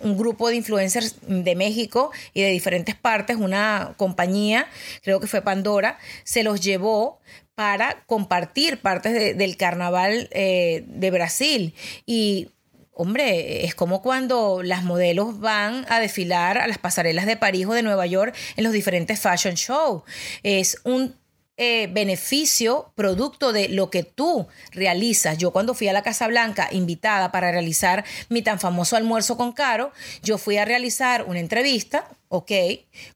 un 0.00 0.16
grupo 0.16 0.48
de 0.48 0.56
influencers 0.56 1.16
de 1.26 1.54
México 1.54 2.10
y 2.34 2.42
de 2.42 2.50
diferentes 2.50 2.94
partes, 2.94 3.36
una 3.36 3.94
compañía, 3.96 4.66
creo 5.02 5.20
que 5.20 5.26
fue 5.26 5.42
Pandora, 5.42 5.98
se 6.24 6.42
los 6.42 6.60
llevó 6.60 7.20
para 7.54 8.02
compartir 8.06 8.78
partes 8.78 9.36
del 9.36 9.56
carnaval 9.56 10.28
eh, 10.32 10.84
de 10.86 11.10
Brasil. 11.10 11.74
Y 12.06 12.48
Hombre, 12.94 13.64
es 13.64 13.74
como 13.74 14.02
cuando 14.02 14.62
las 14.62 14.84
modelos 14.84 15.40
van 15.40 15.86
a 15.88 15.98
desfilar 15.98 16.58
a 16.58 16.66
las 16.66 16.76
pasarelas 16.76 17.24
de 17.24 17.38
París 17.38 17.66
o 17.66 17.72
de 17.72 17.82
Nueva 17.82 18.06
York 18.06 18.34
en 18.56 18.64
los 18.64 18.72
diferentes 18.74 19.18
fashion 19.18 19.54
shows. 19.54 20.02
Es 20.42 20.78
un 20.84 21.16
eh, 21.56 21.86
beneficio 21.90 22.92
producto 22.94 23.52
de 23.52 23.68
lo 23.68 23.88
que 23.88 24.02
tú 24.02 24.46
realizas. 24.72 25.38
Yo 25.38 25.52
cuando 25.52 25.74
fui 25.74 25.88
a 25.88 25.92
la 25.92 26.02
Casa 26.02 26.26
Blanca 26.26 26.68
invitada 26.72 27.30
para 27.30 27.50
realizar 27.50 28.04
mi 28.28 28.42
tan 28.42 28.58
famoso 28.58 28.96
almuerzo 28.96 29.36
con 29.36 29.52
Caro, 29.52 29.92
yo 30.22 30.36
fui 30.36 30.58
a 30.58 30.64
realizar 30.64 31.24
una 31.26 31.40
entrevista 31.40 32.08
¿ok? 32.32 32.50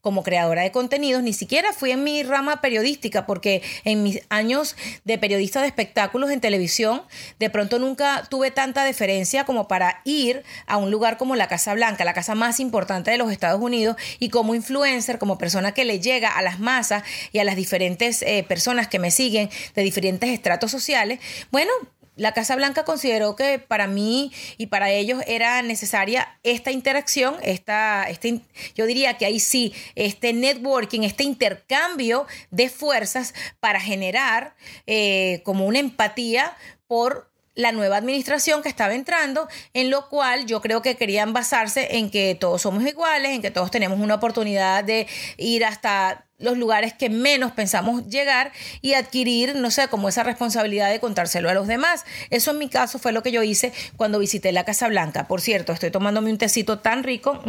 Como 0.02 0.22
creadora 0.22 0.60
de 0.62 0.70
contenidos, 0.70 1.22
ni 1.22 1.32
siquiera 1.32 1.72
fui 1.72 1.90
en 1.90 2.04
mi 2.04 2.22
rama 2.22 2.60
periodística, 2.60 3.24
porque 3.24 3.62
en 3.84 4.02
mis 4.02 4.20
años 4.28 4.76
de 5.04 5.16
periodista 5.16 5.62
de 5.62 5.68
espectáculos 5.68 6.30
en 6.30 6.42
televisión, 6.42 7.00
de 7.38 7.48
pronto 7.48 7.78
nunca 7.78 8.26
tuve 8.28 8.50
tanta 8.50 8.84
deferencia 8.84 9.44
como 9.44 9.68
para 9.68 10.02
ir 10.04 10.42
a 10.66 10.76
un 10.76 10.90
lugar 10.90 11.16
como 11.16 11.34
la 11.34 11.48
Casa 11.48 11.72
Blanca, 11.72 12.04
la 12.04 12.12
casa 12.12 12.34
más 12.34 12.60
importante 12.60 13.10
de 13.10 13.16
los 13.16 13.32
Estados 13.32 13.60
Unidos, 13.60 13.96
y 14.18 14.28
como 14.28 14.54
influencer, 14.54 15.18
como 15.18 15.38
persona 15.38 15.72
que 15.72 15.86
le 15.86 15.98
llega 15.98 16.28
a 16.28 16.42
las 16.42 16.60
masas 16.60 17.02
y 17.32 17.38
a 17.38 17.44
las 17.44 17.56
diferentes 17.56 18.20
eh, 18.20 18.44
personas 18.46 18.86
que 18.86 18.98
me 18.98 19.10
siguen 19.10 19.48
de 19.74 19.82
diferentes 19.82 20.28
estratos 20.28 20.70
sociales, 20.70 21.20
bueno, 21.50 21.72
la 22.16 22.32
Casa 22.32 22.56
Blanca 22.56 22.84
consideró 22.84 23.36
que 23.36 23.58
para 23.58 23.86
mí 23.86 24.32
y 24.56 24.66
para 24.66 24.90
ellos 24.90 25.22
era 25.26 25.62
necesaria 25.62 26.38
esta 26.42 26.70
interacción, 26.72 27.36
esta, 27.42 28.04
este, 28.04 28.40
yo 28.74 28.86
diría 28.86 29.18
que 29.18 29.26
ahí 29.26 29.38
sí, 29.38 29.74
este 29.94 30.32
networking, 30.32 31.02
este 31.02 31.24
intercambio 31.24 32.26
de 32.50 32.70
fuerzas 32.70 33.34
para 33.60 33.80
generar 33.80 34.56
eh, 34.86 35.42
como 35.44 35.66
una 35.66 35.78
empatía 35.78 36.56
por 36.86 37.30
la 37.56 37.72
nueva 37.72 37.96
administración 37.96 38.62
que 38.62 38.68
estaba 38.68 38.94
entrando, 38.94 39.48
en 39.74 39.90
lo 39.90 40.08
cual 40.08 40.46
yo 40.46 40.60
creo 40.60 40.82
que 40.82 40.96
querían 40.96 41.32
basarse 41.32 41.96
en 41.96 42.10
que 42.10 42.36
todos 42.38 42.62
somos 42.62 42.86
iguales, 42.86 43.32
en 43.32 43.42
que 43.42 43.50
todos 43.50 43.72
tenemos 43.72 43.98
una 43.98 44.14
oportunidad 44.14 44.84
de 44.84 45.08
ir 45.38 45.64
hasta 45.64 46.26
los 46.38 46.58
lugares 46.58 46.92
que 46.92 47.08
menos 47.08 47.52
pensamos 47.52 48.06
llegar 48.08 48.52
y 48.82 48.92
adquirir, 48.92 49.56
no 49.56 49.70
sé, 49.70 49.88
como 49.88 50.08
esa 50.08 50.22
responsabilidad 50.22 50.90
de 50.90 51.00
contárselo 51.00 51.48
a 51.48 51.54
los 51.54 51.66
demás. 51.66 52.04
Eso 52.28 52.50
en 52.50 52.58
mi 52.58 52.68
caso 52.68 52.98
fue 52.98 53.12
lo 53.12 53.22
que 53.22 53.32
yo 53.32 53.42
hice 53.42 53.72
cuando 53.96 54.18
visité 54.18 54.52
la 54.52 54.64
Casa 54.64 54.88
Blanca. 54.88 55.26
Por 55.26 55.40
cierto, 55.40 55.72
estoy 55.72 55.90
tomándome 55.90 56.30
un 56.30 56.38
tecito 56.38 56.78
tan 56.80 57.04
rico. 57.04 57.40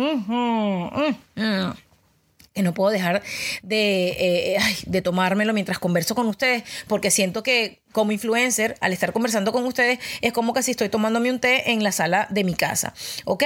Que 2.57 2.63
no 2.63 2.73
puedo 2.73 2.89
dejar 2.89 3.21
de, 3.61 4.55
eh, 4.55 4.57
de 4.87 5.01
tomármelo 5.03 5.53
mientras 5.53 5.77
converso 5.77 6.15
con 6.15 6.25
ustedes, 6.25 6.63
porque 6.87 7.11
siento 7.11 7.43
que 7.43 7.83
como 7.91 8.11
influencer, 8.11 8.77
al 8.81 8.93
estar 8.93 9.13
conversando 9.13 9.51
con 9.51 9.65
ustedes, 9.65 9.99
es 10.21 10.33
como 10.33 10.53
que 10.53 10.63
si 10.63 10.71
estoy 10.71 10.89
tomándome 10.89 11.31
un 11.31 11.39
té 11.39 11.71
en 11.71 11.83
la 11.83 11.91
sala 11.91 12.27
de 12.29 12.43
mi 12.43 12.53
casa. 12.53 12.93
¿Ok? 13.25 13.43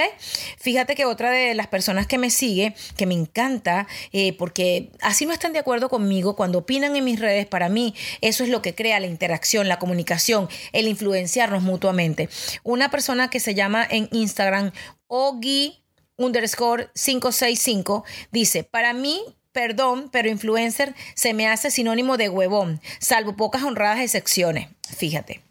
Fíjate 0.58 0.94
que 0.94 1.04
otra 1.04 1.30
de 1.30 1.54
las 1.54 1.66
personas 1.68 2.06
que 2.06 2.18
me 2.18 2.30
sigue, 2.30 2.74
que 2.96 3.06
me 3.06 3.14
encanta, 3.14 3.86
eh, 4.12 4.34
porque 4.36 4.90
así 5.00 5.26
no 5.26 5.32
están 5.32 5.52
de 5.52 5.58
acuerdo 5.58 5.88
conmigo, 5.88 6.36
cuando 6.36 6.58
opinan 6.58 6.96
en 6.96 7.04
mis 7.04 7.20
redes, 7.20 7.46
para 7.46 7.68
mí, 7.68 7.94
eso 8.20 8.44
es 8.44 8.50
lo 8.50 8.62
que 8.62 8.74
crea 8.74 9.00
la 9.00 9.06
interacción, 9.06 9.68
la 9.68 9.78
comunicación, 9.78 10.48
el 10.72 10.88
influenciarnos 10.88 11.62
mutuamente. 11.62 12.28
Una 12.62 12.90
persona 12.90 13.30
que 13.30 13.40
se 13.40 13.54
llama 13.54 13.86
en 13.88 14.08
Instagram 14.12 14.72
Ogi 15.06 15.81
underscore 16.16 16.90
565 16.94 18.04
dice, 18.30 18.64
para 18.64 18.92
mí 18.92 19.22
perdón, 19.52 20.08
pero 20.10 20.28
influencer 20.28 20.94
se 21.14 21.34
me 21.34 21.46
hace 21.46 21.70
sinónimo 21.70 22.16
de 22.16 22.28
huevón, 22.28 22.80
salvo 22.98 23.36
pocas 23.36 23.62
honradas 23.62 24.00
excepciones. 24.00 24.68
Fíjate. 24.96 25.42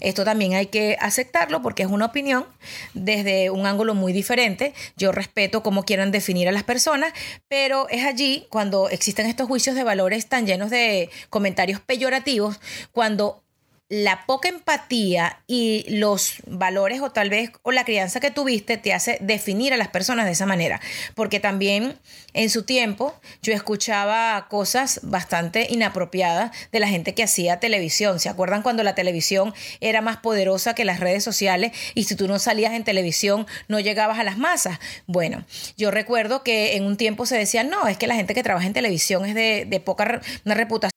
Esto 0.00 0.24
también 0.24 0.54
hay 0.54 0.66
que 0.66 0.96
aceptarlo 1.00 1.60
porque 1.60 1.82
es 1.82 1.88
una 1.88 2.06
opinión 2.06 2.46
desde 2.94 3.50
un 3.50 3.66
ángulo 3.66 3.94
muy 3.94 4.12
diferente. 4.12 4.72
Yo 4.96 5.10
respeto 5.10 5.64
cómo 5.64 5.84
quieran 5.84 6.12
definir 6.12 6.48
a 6.48 6.52
las 6.52 6.62
personas, 6.62 7.12
pero 7.48 7.88
es 7.88 8.04
allí 8.04 8.46
cuando 8.48 8.88
existen 8.88 9.26
estos 9.26 9.48
juicios 9.48 9.74
de 9.74 9.82
valores 9.82 10.28
tan 10.28 10.46
llenos 10.46 10.70
de 10.70 11.10
comentarios 11.30 11.80
peyorativos, 11.80 12.60
cuando 12.92 13.42
la 13.88 14.26
poca 14.26 14.48
empatía 14.48 15.40
y 15.46 15.86
los 15.88 16.34
valores 16.46 17.00
o 17.00 17.10
tal 17.10 17.30
vez 17.30 17.50
o 17.62 17.72
la 17.72 17.84
crianza 17.84 18.20
que 18.20 18.30
tuviste 18.30 18.76
te 18.76 18.92
hace 18.92 19.16
definir 19.20 19.72
a 19.72 19.78
las 19.78 19.88
personas 19.88 20.26
de 20.26 20.32
esa 20.32 20.44
manera. 20.44 20.80
Porque 21.14 21.40
también 21.40 21.98
en 22.34 22.50
su 22.50 22.64
tiempo 22.64 23.18
yo 23.42 23.54
escuchaba 23.54 24.46
cosas 24.50 25.00
bastante 25.02 25.66
inapropiadas 25.70 26.50
de 26.70 26.80
la 26.80 26.88
gente 26.88 27.14
que 27.14 27.22
hacía 27.22 27.60
televisión. 27.60 28.20
¿Se 28.20 28.28
acuerdan 28.28 28.62
cuando 28.62 28.82
la 28.82 28.94
televisión 28.94 29.54
era 29.80 30.02
más 30.02 30.18
poderosa 30.18 30.74
que 30.74 30.84
las 30.84 31.00
redes 31.00 31.24
sociales 31.24 31.72
y 31.94 32.04
si 32.04 32.14
tú 32.14 32.28
no 32.28 32.38
salías 32.38 32.74
en 32.74 32.84
televisión 32.84 33.46
no 33.68 33.80
llegabas 33.80 34.18
a 34.18 34.24
las 34.24 34.36
masas? 34.36 34.78
Bueno, 35.06 35.44
yo 35.78 35.90
recuerdo 35.90 36.42
que 36.42 36.76
en 36.76 36.84
un 36.84 36.98
tiempo 36.98 37.24
se 37.24 37.38
decía, 37.38 37.64
no, 37.64 37.88
es 37.88 37.96
que 37.96 38.06
la 38.06 38.16
gente 38.16 38.34
que 38.34 38.42
trabaja 38.42 38.66
en 38.66 38.74
televisión 38.74 39.24
es 39.24 39.34
de, 39.34 39.82
poca 39.84 40.20
una 40.44 40.54
reputación. 40.54 40.90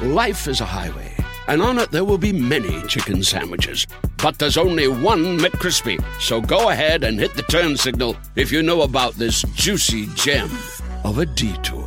Life 0.00 0.50
is 0.50 0.60
a 0.60 0.66
highway. 0.66 1.23
And 1.48 1.62
on 1.62 1.78
it 1.78 1.90
there 1.90 2.04
will 2.04 2.18
be 2.18 2.32
many 2.32 2.82
chicken 2.88 3.22
sandwiches. 3.22 3.86
But 4.22 4.38
there's 4.38 4.56
only 4.56 4.88
one 4.88 5.38
McCrispy. 5.38 6.02
So 6.20 6.40
go 6.40 6.70
ahead 6.70 7.04
and 7.04 7.18
hit 7.18 7.34
the 7.34 7.42
turn 7.42 7.76
signal 7.76 8.16
if 8.36 8.50
you 8.50 8.62
know 8.62 8.82
about 8.82 9.14
this 9.14 9.42
juicy 9.54 10.06
gem 10.14 10.50
of 11.04 11.18
a 11.18 11.26
detour. 11.26 11.84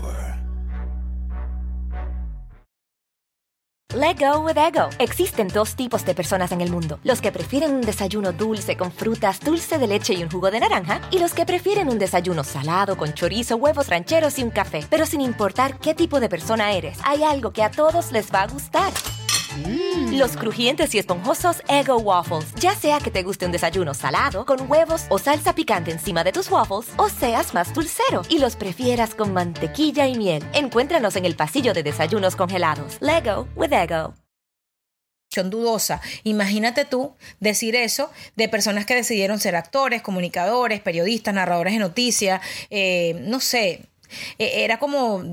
Let 3.96 4.20
go 4.20 4.41
with 4.41 4.58
ego. 4.58 4.89
Existen 5.00 5.48
dos 5.48 5.76
tipos 5.76 6.06
de 6.06 6.13
personas 6.13 6.52
en 6.52 6.62
el 6.62 6.70
mundo: 6.70 7.00
los 7.04 7.22
que 7.22 7.32
prefieren 7.32 7.74
un 7.74 7.82
desayuno 7.82 8.34
dulce 8.34 8.76
con 8.76 8.91
frutas, 8.91 9.39
dulce 9.39 9.80
de 9.80 9.88
leche 9.88 10.13
y 10.13 10.22
un 10.22 10.30
jugo 10.30 10.52
de 10.52 10.60
naranja, 10.60 11.02
y 11.10 11.20
los 11.20 11.34
que 11.34 11.46
prefieren 11.46 11.89
un 11.89 11.98
desayuno 11.98 12.43
salado 12.43 12.98
con 12.98 13.13
chorizo, 13.13 13.56
huevos 13.56 13.88
rancheros 13.88 14.38
y 14.38 14.43
un 14.43 14.52
café. 14.52 14.86
Pero 14.89 15.06
sin 15.06 15.22
importar 15.22 15.80
qué 15.80 15.96
tipo 15.96 16.20
de 16.20 16.30
persona 16.30 16.74
eres, 16.74 17.00
hay 17.06 17.24
algo 17.24 17.52
que 17.52 17.63
a 17.63 17.72
todos 17.72 18.12
les 18.12 18.32
va 18.32 18.43
a 18.43 18.48
gustar. 18.48 18.91
Los 20.12 20.38
crujientes 20.38 20.93
y 20.96 21.00
esponjosos 21.00 21.62
Ego 21.67 21.98
Waffles. 21.98 22.54
Ya 22.56 22.76
sea 22.76 23.00
que 23.00 23.12
te 23.12 23.24
guste 23.24 23.46
un 23.46 23.52
desayuno 23.52 23.93
salado, 23.93 24.46
con 24.46 24.70
huevos 24.70 25.06
o 25.10 25.20
salsa 25.20 25.54
picante 25.54 25.91
encima 25.91 26.24
de 26.24 26.32
tus 26.32 26.50
waffles, 26.50 26.93
o 26.98 27.10
seas 27.10 27.54
más 27.54 27.74
dulcero 27.74 28.22
y 28.30 28.39
los 28.39 28.56
prefieras 28.56 29.15
con 29.15 29.34
mantequilla 29.34 30.08
y 30.08 30.15
miel. 30.17 30.43
Encuéntranos 30.54 31.15
en 31.15 31.26
el 31.26 31.36
pasillo 31.36 31.74
de 31.74 31.84
desayunos 31.84 32.36
congelados. 32.36 32.98
Lego 33.00 33.48
with 33.56 33.74
Ego 33.74 34.13
dudosa. 35.43 36.02
Imagínate 36.24 36.86
tú 36.86 37.15
decir 37.39 37.76
eso 37.76 38.10
de 38.36 38.50
personas 38.50 38.86
que 38.86 38.96
decidieron 38.96 39.39
ser 39.39 39.56
actores, 39.56 40.02
comunicadores, 40.02 40.82
periodistas, 40.82 41.34
narradores 41.34 41.74
de 41.74 41.80
noticias, 41.80 42.41
eh, 42.72 43.15
no 43.22 43.39
sé, 43.39 43.86
e-, 44.39 44.63
era 44.63 44.80
como 44.80 45.24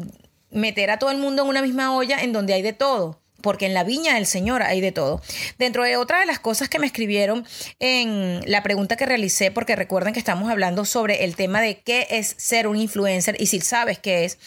meter 0.50 0.90
a 0.90 0.98
todo 0.98 1.10
el 1.10 1.18
mundo 1.18 1.42
en 1.42 1.48
una 1.48 1.62
misma 1.62 1.94
olla 1.96 2.20
en 2.20 2.32
donde 2.32 2.54
hay 2.54 2.62
de 2.62 2.72
todo 2.74 3.23
porque 3.44 3.66
en 3.66 3.74
la 3.74 3.84
viña 3.84 4.14
del 4.14 4.24
Señor 4.24 4.62
hay 4.62 4.80
de 4.80 4.90
todo. 4.90 5.20
Dentro 5.58 5.84
de 5.84 5.98
otra 5.98 6.20
de 6.20 6.26
las 6.26 6.38
cosas 6.38 6.70
que 6.70 6.78
me 6.78 6.86
escribieron 6.86 7.46
en 7.78 8.40
la 8.50 8.62
pregunta 8.62 8.96
que 8.96 9.04
realicé, 9.04 9.50
porque 9.50 9.76
recuerden 9.76 10.14
que 10.14 10.18
estamos 10.18 10.50
hablando 10.50 10.86
sobre 10.86 11.24
el 11.24 11.36
tema 11.36 11.60
de 11.60 11.80
qué 11.80 12.06
es 12.08 12.34
ser 12.38 12.66
un 12.66 12.78
influencer 12.78 13.36
y 13.38 13.46
si 13.48 13.60
sabes 13.60 13.98
qué 13.98 14.24
es, 14.24 14.38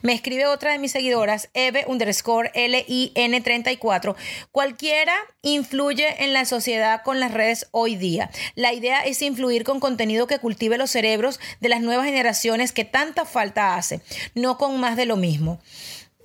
me 0.00 0.14
escribe 0.14 0.46
otra 0.46 0.72
de 0.72 0.78
mis 0.78 0.92
seguidoras, 0.92 1.50
Eve 1.52 1.84
underscore 1.86 2.50
LIN34. 2.54 4.16
Cualquiera 4.52 5.14
influye 5.42 6.24
en 6.24 6.32
la 6.32 6.46
sociedad 6.46 7.02
con 7.04 7.20
las 7.20 7.34
redes 7.34 7.66
hoy 7.72 7.96
día. 7.96 8.30
La 8.54 8.72
idea 8.72 9.00
es 9.00 9.20
influir 9.20 9.64
con 9.64 9.80
contenido 9.80 10.26
que 10.26 10.38
cultive 10.38 10.78
los 10.78 10.90
cerebros 10.90 11.40
de 11.60 11.68
las 11.68 11.82
nuevas 11.82 12.06
generaciones 12.06 12.72
que 12.72 12.86
tanta 12.86 13.26
falta 13.26 13.76
hace, 13.76 14.00
no 14.34 14.56
con 14.56 14.80
más 14.80 14.96
de 14.96 15.04
lo 15.04 15.16
mismo. 15.16 15.60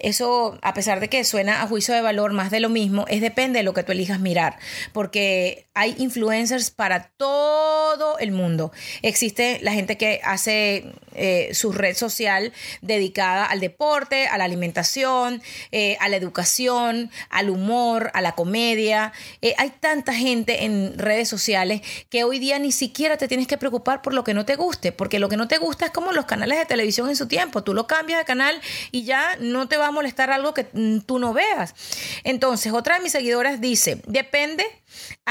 Eso, 0.02 0.58
a 0.62 0.74
pesar 0.74 1.00
de 1.00 1.10
que 1.10 1.24
suena 1.24 1.62
a 1.62 1.68
juicio 1.68 1.94
de 1.94 2.02
valor 2.02 2.34
más 2.34 2.52
de 2.52 2.60
lo 2.60 2.70
mismo, 2.70 3.06
es 3.08 3.22
depende 3.22 3.60
de 3.60 3.64
lo 3.64 3.74
que 3.74 3.84
tú 3.84 3.92
elijas 3.92 4.20
mirar, 4.20 4.58
porque 4.94 5.68
hay 5.74 5.96
influencers 6.00 6.72
para 6.72 7.12
todo 7.18 8.18
el 8.20 8.32
mundo. 8.32 8.72
Existe 9.02 9.60
la 9.62 9.72
gente 9.72 9.98
que 9.98 10.20
hace 10.24 10.92
eh, 11.14 11.50
su 11.54 11.72
red 11.72 11.96
social 11.96 12.52
dedicada 12.82 13.46
al 13.46 13.60
deporte, 13.60 14.28
a 14.28 14.38
la 14.38 14.46
alimentación, 14.46 15.42
eh, 15.72 15.98
a 16.00 16.10
la 16.10 16.18
educación, 16.18 17.12
al 17.30 17.50
humor, 17.50 18.12
a 18.14 18.22
la 18.22 18.34
comedia. 18.34 19.14
Eh, 19.42 19.54
hay 19.58 19.70
tanta 19.70 20.14
gente 20.14 20.66
en 20.66 20.98
redes 20.98 21.30
sociales 21.30 21.82
que 22.10 22.24
hoy 22.24 22.40
día 22.40 22.60
ni 22.60 22.72
siquiera 22.72 23.18
te 23.18 23.28
tienes 23.28 23.48
que 23.48 23.58
preocupar 23.58 24.02
por 24.02 24.14
lo 24.14 24.24
que 24.24 24.34
no 24.34 24.46
te 24.46 24.56
guste, 24.56 24.92
porque 24.92 25.20
lo 25.20 25.30
que 25.30 25.38
no 25.38 25.48
te 25.48 25.58
gusta 25.58 25.86
es 25.86 25.92
como 25.92 26.12
los 26.12 26.26
canales 26.26 26.58
de 26.58 26.66
televisión 26.66 27.10
en 27.10 27.16
su 27.16 27.28
tiempo. 27.28 27.64
Tú 27.64 27.74
lo 27.74 27.88
cambias 27.88 28.20
de 28.20 28.26
canal 28.26 28.60
y 28.92 29.04
ya 29.04 29.38
no 29.40 29.68
te 29.68 29.78
va 29.92 29.96
molestar 29.96 30.32
algo 30.32 30.54
que 30.54 30.68
mm, 30.72 31.00
tú 31.00 31.20
no 31.20 31.34
veas. 31.34 31.76
Entonces, 32.24 32.74
otra 32.74 32.96
de 32.96 33.02
mis 33.02 33.12
seguidoras 33.12 33.62
dice, 33.62 34.02
depende 34.08 34.66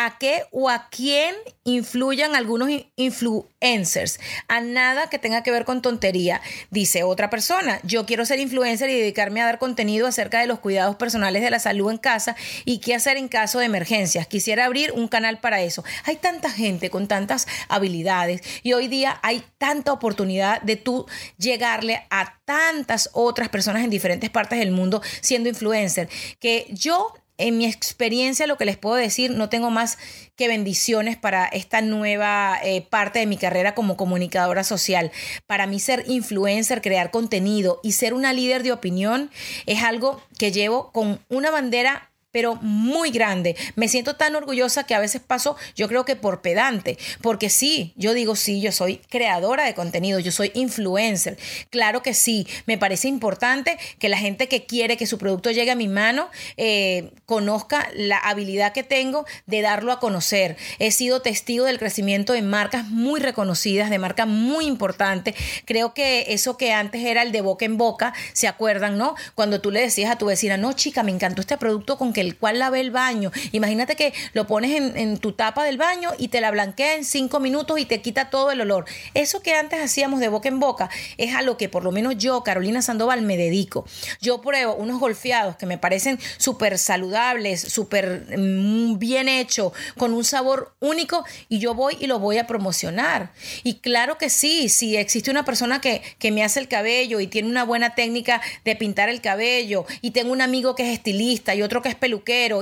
a 0.05 0.17
qué 0.17 0.45
o 0.51 0.71
a 0.71 0.89
quién 0.89 1.35
influyan 1.65 2.35
algunos 2.35 2.71
influencers, 2.97 4.19
a 4.49 4.61
nada 4.63 5.11
que 5.11 5.19
tenga 5.19 5.43
que 5.43 5.51
ver 5.51 5.67
con 5.67 5.83
tontería. 5.83 6.41
Dice 6.71 7.03
otra 7.03 7.29
persona, 7.29 7.81
yo 7.83 8.07
quiero 8.07 8.25
ser 8.25 8.41
influencer 8.41 8.89
y 8.89 8.99
dedicarme 8.99 9.43
a 9.43 9.45
dar 9.45 9.59
contenido 9.59 10.07
acerca 10.07 10.41
de 10.41 10.47
los 10.47 10.59
cuidados 10.59 10.97
personales 10.97 11.43
de 11.43 11.51
la 11.51 11.59
salud 11.59 11.91
en 11.91 11.99
casa 11.99 12.35
y 12.65 12.79
qué 12.79 12.95
hacer 12.95 13.19
en 13.19 13.29
caso 13.29 13.59
de 13.59 13.67
emergencias. 13.67 14.27
Quisiera 14.27 14.65
abrir 14.65 14.91
un 14.93 15.07
canal 15.07 15.39
para 15.39 15.61
eso. 15.61 15.85
Hay 16.05 16.17
tanta 16.17 16.51
gente 16.51 16.89
con 16.89 17.07
tantas 17.07 17.47
habilidades 17.69 18.41
y 18.63 18.73
hoy 18.73 18.89
día 18.89 19.21
hay 19.23 19.45
tanta 19.59 19.93
oportunidad 19.93 20.63
de 20.63 20.77
tú 20.77 21.07
llegarle 21.37 22.07
a 22.09 22.39
tantas 22.47 23.11
otras 23.13 23.51
personas 23.51 23.85
en 23.85 23.91
diferentes 23.91 24.31
partes 24.31 24.59
del 24.61 24.71
mundo 24.71 25.03
siendo 25.21 25.51
influencer 25.51 26.09
que 26.39 26.67
yo 26.71 27.13
en 27.41 27.59
mi 27.59 27.67
experiencia 27.67 28.47
lo 28.47 28.57
que 28.57 28.65
les 28.65 28.77
puedo 28.77 28.97
decir, 28.97 29.31
no 29.31 29.49
tengo 29.49 29.71
más 29.71 29.99
que 30.37 30.49
bendiciones 30.49 31.17
para 31.17 31.47
esta 31.47 31.81
nueva 31.81 32.59
eh, 32.63 32.83
parte 32.83 33.19
de 33.19 33.27
mi 33.27 33.37
carrera 33.37 33.75
como 33.75 33.97
comunicadora 33.97 34.65
social. 34.65 35.11
Para 35.47 35.67
mí 35.67 35.81
ser 35.81 36.05
influencer, 36.07 36.81
crear 36.83 37.11
contenido 37.11 37.81
y 37.83 37.93
ser 37.93 38.15
una 38.15 38.33
líder 38.33 38.63
de 38.63 38.73
opinión 38.73 39.31
es 39.67 39.83
algo 39.83 40.23
que 40.39 40.53
llevo 40.53 40.93
con 40.93 41.21
una 41.29 41.51
bandera 41.51 42.10
pero 42.33 42.57
muy 42.57 43.11
grande. 43.11 43.57
Me 43.77 43.89
siento 43.89 44.17
tan 44.17 44.37
orgullosa 44.37 44.85
que 44.85 44.95
a 44.95 45.01
veces 45.01 45.21
paso, 45.21 45.57
yo 45.75 45.89
creo 45.89 46.05
que 46.05 46.17
por 46.17 46.43
pedante, 46.43 46.99
porque 47.23 47.51
sí, 47.51 47.93
yo 47.97 48.15
digo 48.15 48.37
sí, 48.37 48.61
yo 48.61 48.73
soy 48.73 48.99
creadora 49.09 49.65
de 49.65 49.75
contenido, 49.75 50.19
yo 50.19 50.33
soy 50.33 50.53
influencer. 50.55 51.39
Claro 51.71 52.03
que 52.03 52.15
sí, 52.15 52.47
me 52.67 52.79
parece 52.79 53.09
importante 53.09 53.79
que 53.99 54.09
la 54.09 54.19
gente 54.19 54.49
que 54.49 54.67
quiere 54.67 54.97
que 54.97 55.07
su 55.07 55.19
producto 55.19 55.51
llegue 55.51 55.71
a 55.71 55.77
mi 55.77 55.89
mano 55.89 56.31
eh, 56.57 57.13
conozca 57.27 57.89
la 57.95 58.19
habilidad 58.19 58.73
que 58.73 58.83
tengo 58.83 59.25
de 59.47 59.63
darlo 59.63 59.93
a 59.93 60.01
conocer. 60.01 60.57
He 60.79 60.91
sido 60.91 61.23
testigo 61.23 61.65
del 61.65 61.79
crecimiento 61.79 62.33
de 62.33 62.43
marcas 62.43 62.87
muy 62.87 63.21
reconocidas, 63.21 63.91
de 63.91 63.99
marcas 63.99 64.27
muy 64.27 64.67
importantes. 64.67 65.35
Creo 65.65 65.95
que 65.95 66.27
eso 66.29 66.57
que 66.57 66.73
antes 66.73 67.05
era 67.05 67.23
el 67.23 67.33
de 67.33 67.41
boca 67.41 67.65
en 67.65 67.77
boca, 67.77 68.15
¿se 68.33 68.49
acuerdan, 68.49 68.99
no? 68.99 69.15
Cuando 69.35 69.61
tú 69.61 69.71
le 69.71 69.81
decías 69.81 70.11
a 70.11 70.19
tu 70.19 70.27
vecina, 70.27 70.57
no, 70.57 70.73
chica, 70.73 71.03
me 71.03 71.11
encantó 71.11 71.41
este 71.41 71.57
producto 71.57 71.99
con 71.99 72.13
que 72.13 72.20
el 72.21 72.37
cual 72.37 72.59
lave 72.59 72.81
el 72.81 72.91
baño. 72.91 73.31
Imagínate 73.53 73.97
que 73.97 74.13
lo 74.33 74.47
pones 74.47 74.95
en, 74.97 75.19
tu 75.19 75.33
tapa 75.33 75.65
del 75.65 75.77
baño 75.79 76.11
y 76.19 76.29
te 76.29 76.41
la 76.41 76.51
blanquea 76.51 76.95
en 76.95 77.05
cinco 77.05 77.41
minutos 77.41 77.79
y 77.79 77.85
te 77.85 78.01
quita 78.01 78.31
todo 78.31 78.51
el 78.51 78.61
olor. 78.61 78.85
Eso 79.15 79.43
que 79.43 79.55
antes 79.55 79.81
hacíamos 79.81 80.21
de 80.21 80.29
boca 80.29 80.49
en 80.49 80.61
boca 80.61 80.89
es 81.19 81.35
a 81.35 81.43
lo 81.43 81.57
que 81.57 81.69
por 81.69 81.85
lo 81.85 81.93
menos 81.93 82.17
yo, 82.17 82.43
Carolina 82.43 82.83
Sandoval, 82.83 83.23
me 83.23 83.37
dedico. 83.37 83.87
Yo 84.21 84.41
pruebo 84.41 84.75
unos 84.75 85.01
golfeados 85.01 85.57
que 85.57 85.67
me 85.67 85.79
parecen 85.79 86.19
súper 86.39 86.79
saludables, 86.79 87.61
súper 87.61 88.27
mm, 88.37 88.99
bien 88.99 89.29
hechos, 89.29 89.73
con 89.97 90.15
un 90.15 90.25
sabor 90.25 90.75
único 90.81 91.25
y 91.49 91.59
yo 91.59 91.75
voy 91.75 91.97
y 92.01 92.07
lo 92.07 92.19
voy 92.19 92.39
a 92.39 92.47
promocionar. 92.47 93.33
Y 93.63 93.75
claro 93.75 94.19
que 94.19 94.31
sí, 94.31 94.69
si 94.69 94.97
existe 94.97 95.31
una 95.31 95.45
persona 95.45 95.81
que, 95.81 96.03
que 96.19 96.31
me 96.31 96.45
hace 96.45 96.61
el 96.61 96.69
cabello 96.69 97.21
y 97.21 97.27
tiene 97.27 97.49
una 97.49 97.65
buena 97.65 97.95
técnica 97.95 98.41
de 98.65 98.77
pintar 98.77 99.09
el 99.09 99.21
cabello 99.21 99.87
y 100.01 100.11
tengo 100.13 100.33
un 100.33 100.41
amigo 100.41 100.75
que 100.75 100.85
es 100.85 100.93
estilista 100.93 101.55
y 101.55 101.63
otro 101.63 101.83
que 101.83 101.89
es 101.89 101.95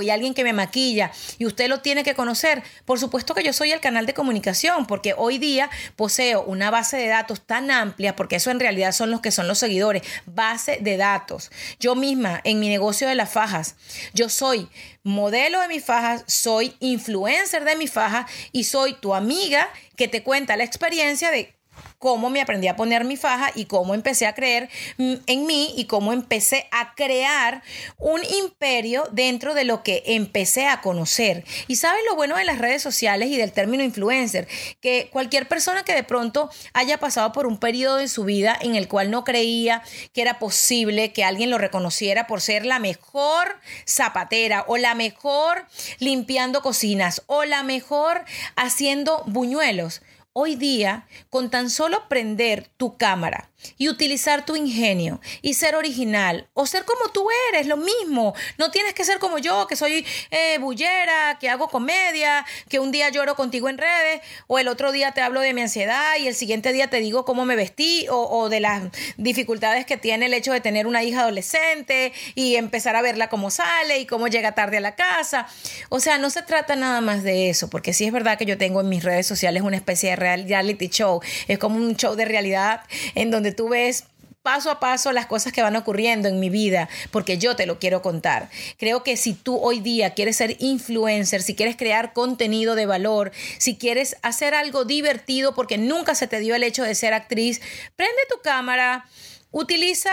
y 0.01 0.09
alguien 0.09 0.33
que 0.33 0.43
me 0.43 0.53
maquilla 0.53 1.11
y 1.37 1.45
usted 1.45 1.67
lo 1.67 1.81
tiene 1.81 2.03
que 2.03 2.15
conocer, 2.15 2.63
por 2.85 2.99
supuesto 2.99 3.33
que 3.33 3.43
yo 3.43 3.53
soy 3.53 3.71
el 3.71 3.79
canal 3.79 4.05
de 4.05 4.13
comunicación 4.13 4.85
porque 4.85 5.13
hoy 5.17 5.37
día 5.37 5.69
poseo 5.95 6.43
una 6.43 6.71
base 6.71 6.97
de 6.97 7.07
datos 7.07 7.41
tan 7.45 7.71
amplia, 7.71 8.15
porque 8.15 8.37
eso 8.37 8.51
en 8.51 8.59
realidad 8.59 8.91
son 8.91 9.11
los 9.11 9.21
que 9.21 9.31
son 9.31 9.47
los 9.47 9.57
seguidores, 9.57 10.03
base 10.25 10.79
de 10.81 10.97
datos. 10.97 11.51
Yo 11.79 11.95
misma 11.95 12.41
en 12.43 12.59
mi 12.59 12.69
negocio 12.69 13.07
de 13.07 13.15
las 13.15 13.29
fajas, 13.31 13.75
yo 14.13 14.29
soy 14.29 14.67
modelo 15.03 15.61
de 15.61 15.67
mis 15.67 15.83
fajas, 15.83 16.23
soy 16.27 16.75
influencer 16.79 17.63
de 17.63 17.75
mis 17.75 17.91
fajas 17.91 18.29
y 18.51 18.65
soy 18.65 18.93
tu 18.93 19.13
amiga 19.13 19.69
que 19.95 20.07
te 20.07 20.23
cuenta 20.23 20.57
la 20.57 20.63
experiencia 20.63 21.31
de 21.31 21.58
cómo 21.99 22.29
me 22.29 22.41
aprendí 22.41 22.67
a 22.67 22.77
poner 22.77 23.03
mi 23.03 23.17
faja 23.17 23.51
y 23.53 23.65
cómo 23.65 23.93
empecé 23.93 24.25
a 24.25 24.33
creer 24.33 24.69
mm, 24.97 25.15
en 25.27 25.45
mí 25.45 25.73
y 25.75 25.85
cómo 25.85 26.13
empecé 26.13 26.67
a 26.71 26.95
crear 26.95 27.61
un 27.97 28.21
imperio 28.23 29.03
dentro 29.11 29.53
de 29.53 29.65
lo 29.65 29.83
que 29.83 30.03
empecé 30.05 30.65
a 30.65 30.79
conocer. 30.81 31.43
Y 31.67 31.75
sabes 31.75 32.01
lo 32.09 32.15
bueno 32.15 32.37
de 32.37 32.45
las 32.45 32.57
redes 32.57 32.81
sociales 32.81 33.29
y 33.29 33.37
del 33.37 33.51
término 33.51 33.83
influencer, 33.83 34.47
que 34.79 35.09
cualquier 35.11 35.47
persona 35.47 35.83
que 35.83 35.93
de 35.93 36.03
pronto 36.03 36.49
haya 36.73 36.97
pasado 36.99 37.33
por 37.33 37.45
un 37.45 37.57
periodo 37.57 37.97
de 37.97 38.07
su 38.07 38.23
vida 38.23 38.57
en 38.61 38.75
el 38.75 38.87
cual 38.87 39.11
no 39.11 39.25
creía 39.25 39.83
que 40.13 40.21
era 40.21 40.39
posible 40.39 41.11
que 41.11 41.25
alguien 41.25 41.49
lo 41.49 41.57
reconociera 41.57 42.27
por 42.27 42.39
ser 42.39 42.65
la 42.65 42.79
mejor 42.79 43.59
zapatera 43.85 44.63
o 44.67 44.77
la 44.77 44.95
mejor 44.95 45.65
limpiando 45.99 46.61
cocinas 46.61 47.23
o 47.27 47.43
la 47.43 47.63
mejor 47.63 48.23
haciendo 48.55 49.23
buñuelos 49.25 50.01
Hoy 50.41 50.55
día, 50.55 51.05
con 51.29 51.49
tan 51.49 51.69
solo 51.69 52.07
prender 52.07 52.69
tu 52.77 52.95
cámara 52.95 53.48
y 53.77 53.89
utilizar 53.89 54.45
tu 54.45 54.55
ingenio 54.55 55.19
y 55.41 55.53
ser 55.53 55.75
original 55.75 56.47
o 56.53 56.65
ser 56.65 56.85
como 56.85 57.11
tú 57.11 57.27
eres, 57.49 57.67
lo 57.67 57.77
mismo. 57.77 58.33
No 58.57 58.71
tienes 58.71 58.93
que 58.93 59.03
ser 59.03 59.19
como 59.19 59.37
yo, 59.37 59.67
que 59.67 59.75
soy 59.75 60.05
eh, 60.31 60.57
bullera, 60.59 61.37
que 61.39 61.49
hago 61.49 61.69
comedia, 61.69 62.45
que 62.67 62.79
un 62.79 62.91
día 62.91 63.09
lloro 63.09 63.35
contigo 63.35 63.69
en 63.69 63.77
redes 63.77 64.21
o 64.47 64.59
el 64.59 64.67
otro 64.67 64.91
día 64.91 65.11
te 65.11 65.21
hablo 65.21 65.41
de 65.41 65.53
mi 65.53 65.61
ansiedad 65.61 66.17
y 66.19 66.27
el 66.27 66.35
siguiente 66.35 66.71
día 66.73 66.89
te 66.89 66.99
digo 66.99 67.25
cómo 67.25 67.45
me 67.45 67.55
vestí 67.55 68.07
o, 68.09 68.23
o 68.23 68.49
de 68.49 68.59
las 68.59 68.83
dificultades 69.17 69.85
que 69.85 69.97
tiene 69.97 70.27
el 70.27 70.33
hecho 70.33 70.53
de 70.53 70.61
tener 70.61 70.87
una 70.87 71.03
hija 71.03 71.21
adolescente 71.21 72.13
y 72.35 72.55
empezar 72.55 72.95
a 72.95 73.01
verla 73.01 73.29
cómo 73.29 73.51
sale 73.51 73.99
y 73.99 74.05
cómo 74.05 74.27
llega 74.27 74.53
tarde 74.53 74.77
a 74.77 74.81
la 74.81 74.95
casa. 74.95 75.47
O 75.89 75.99
sea, 75.99 76.17
no 76.17 76.29
se 76.29 76.43
trata 76.43 76.75
nada 76.75 77.01
más 77.01 77.23
de 77.23 77.49
eso, 77.49 77.69
porque 77.69 77.93
sí 77.93 78.05
es 78.05 78.11
verdad 78.11 78.37
que 78.37 78.45
yo 78.45 78.57
tengo 78.57 78.81
en 78.81 78.89
mis 78.89 79.03
redes 79.03 79.27
sociales 79.27 79.63
una 79.63 79.77
especie 79.77 80.11
de 80.11 80.15
reality 80.15 80.87
show. 80.89 81.21
Es 81.47 81.59
como 81.59 81.77
un 81.77 81.95
show 81.95 82.15
de 82.15 82.25
realidad 82.25 82.81
en 83.15 83.31
donde 83.31 83.48
tú 83.51 83.69
ves 83.69 84.05
paso 84.41 84.71
a 84.71 84.79
paso 84.79 85.11
las 85.11 85.25
cosas 85.25 85.51
que 85.51 85.61
van 85.61 85.75
ocurriendo 85.75 86.27
en 86.27 86.39
mi 86.39 86.49
vida, 86.49 86.89
porque 87.11 87.37
yo 87.37 87.55
te 87.55 87.65
lo 87.65 87.77
quiero 87.77 88.01
contar. 88.01 88.49
Creo 88.77 89.03
que 89.03 89.17
si 89.17 89.33
tú 89.33 89.57
hoy 89.57 89.79
día 89.79 90.13
quieres 90.13 90.37
ser 90.37 90.55
influencer, 90.59 91.41
si 91.41 91.55
quieres 91.55 91.75
crear 91.75 92.13
contenido 92.13 92.75
de 92.75 92.85
valor, 92.85 93.31
si 93.57 93.77
quieres 93.77 94.17
hacer 94.21 94.53
algo 94.53 94.85
divertido, 94.85 95.53
porque 95.53 95.77
nunca 95.77 96.15
se 96.15 96.27
te 96.27 96.39
dio 96.39 96.55
el 96.55 96.63
hecho 96.63 96.83
de 96.83 96.95
ser 96.95 97.13
actriz, 97.13 97.61
prende 97.95 98.21
tu 98.29 98.41
cámara 98.41 99.05
Utiliza 99.51 100.11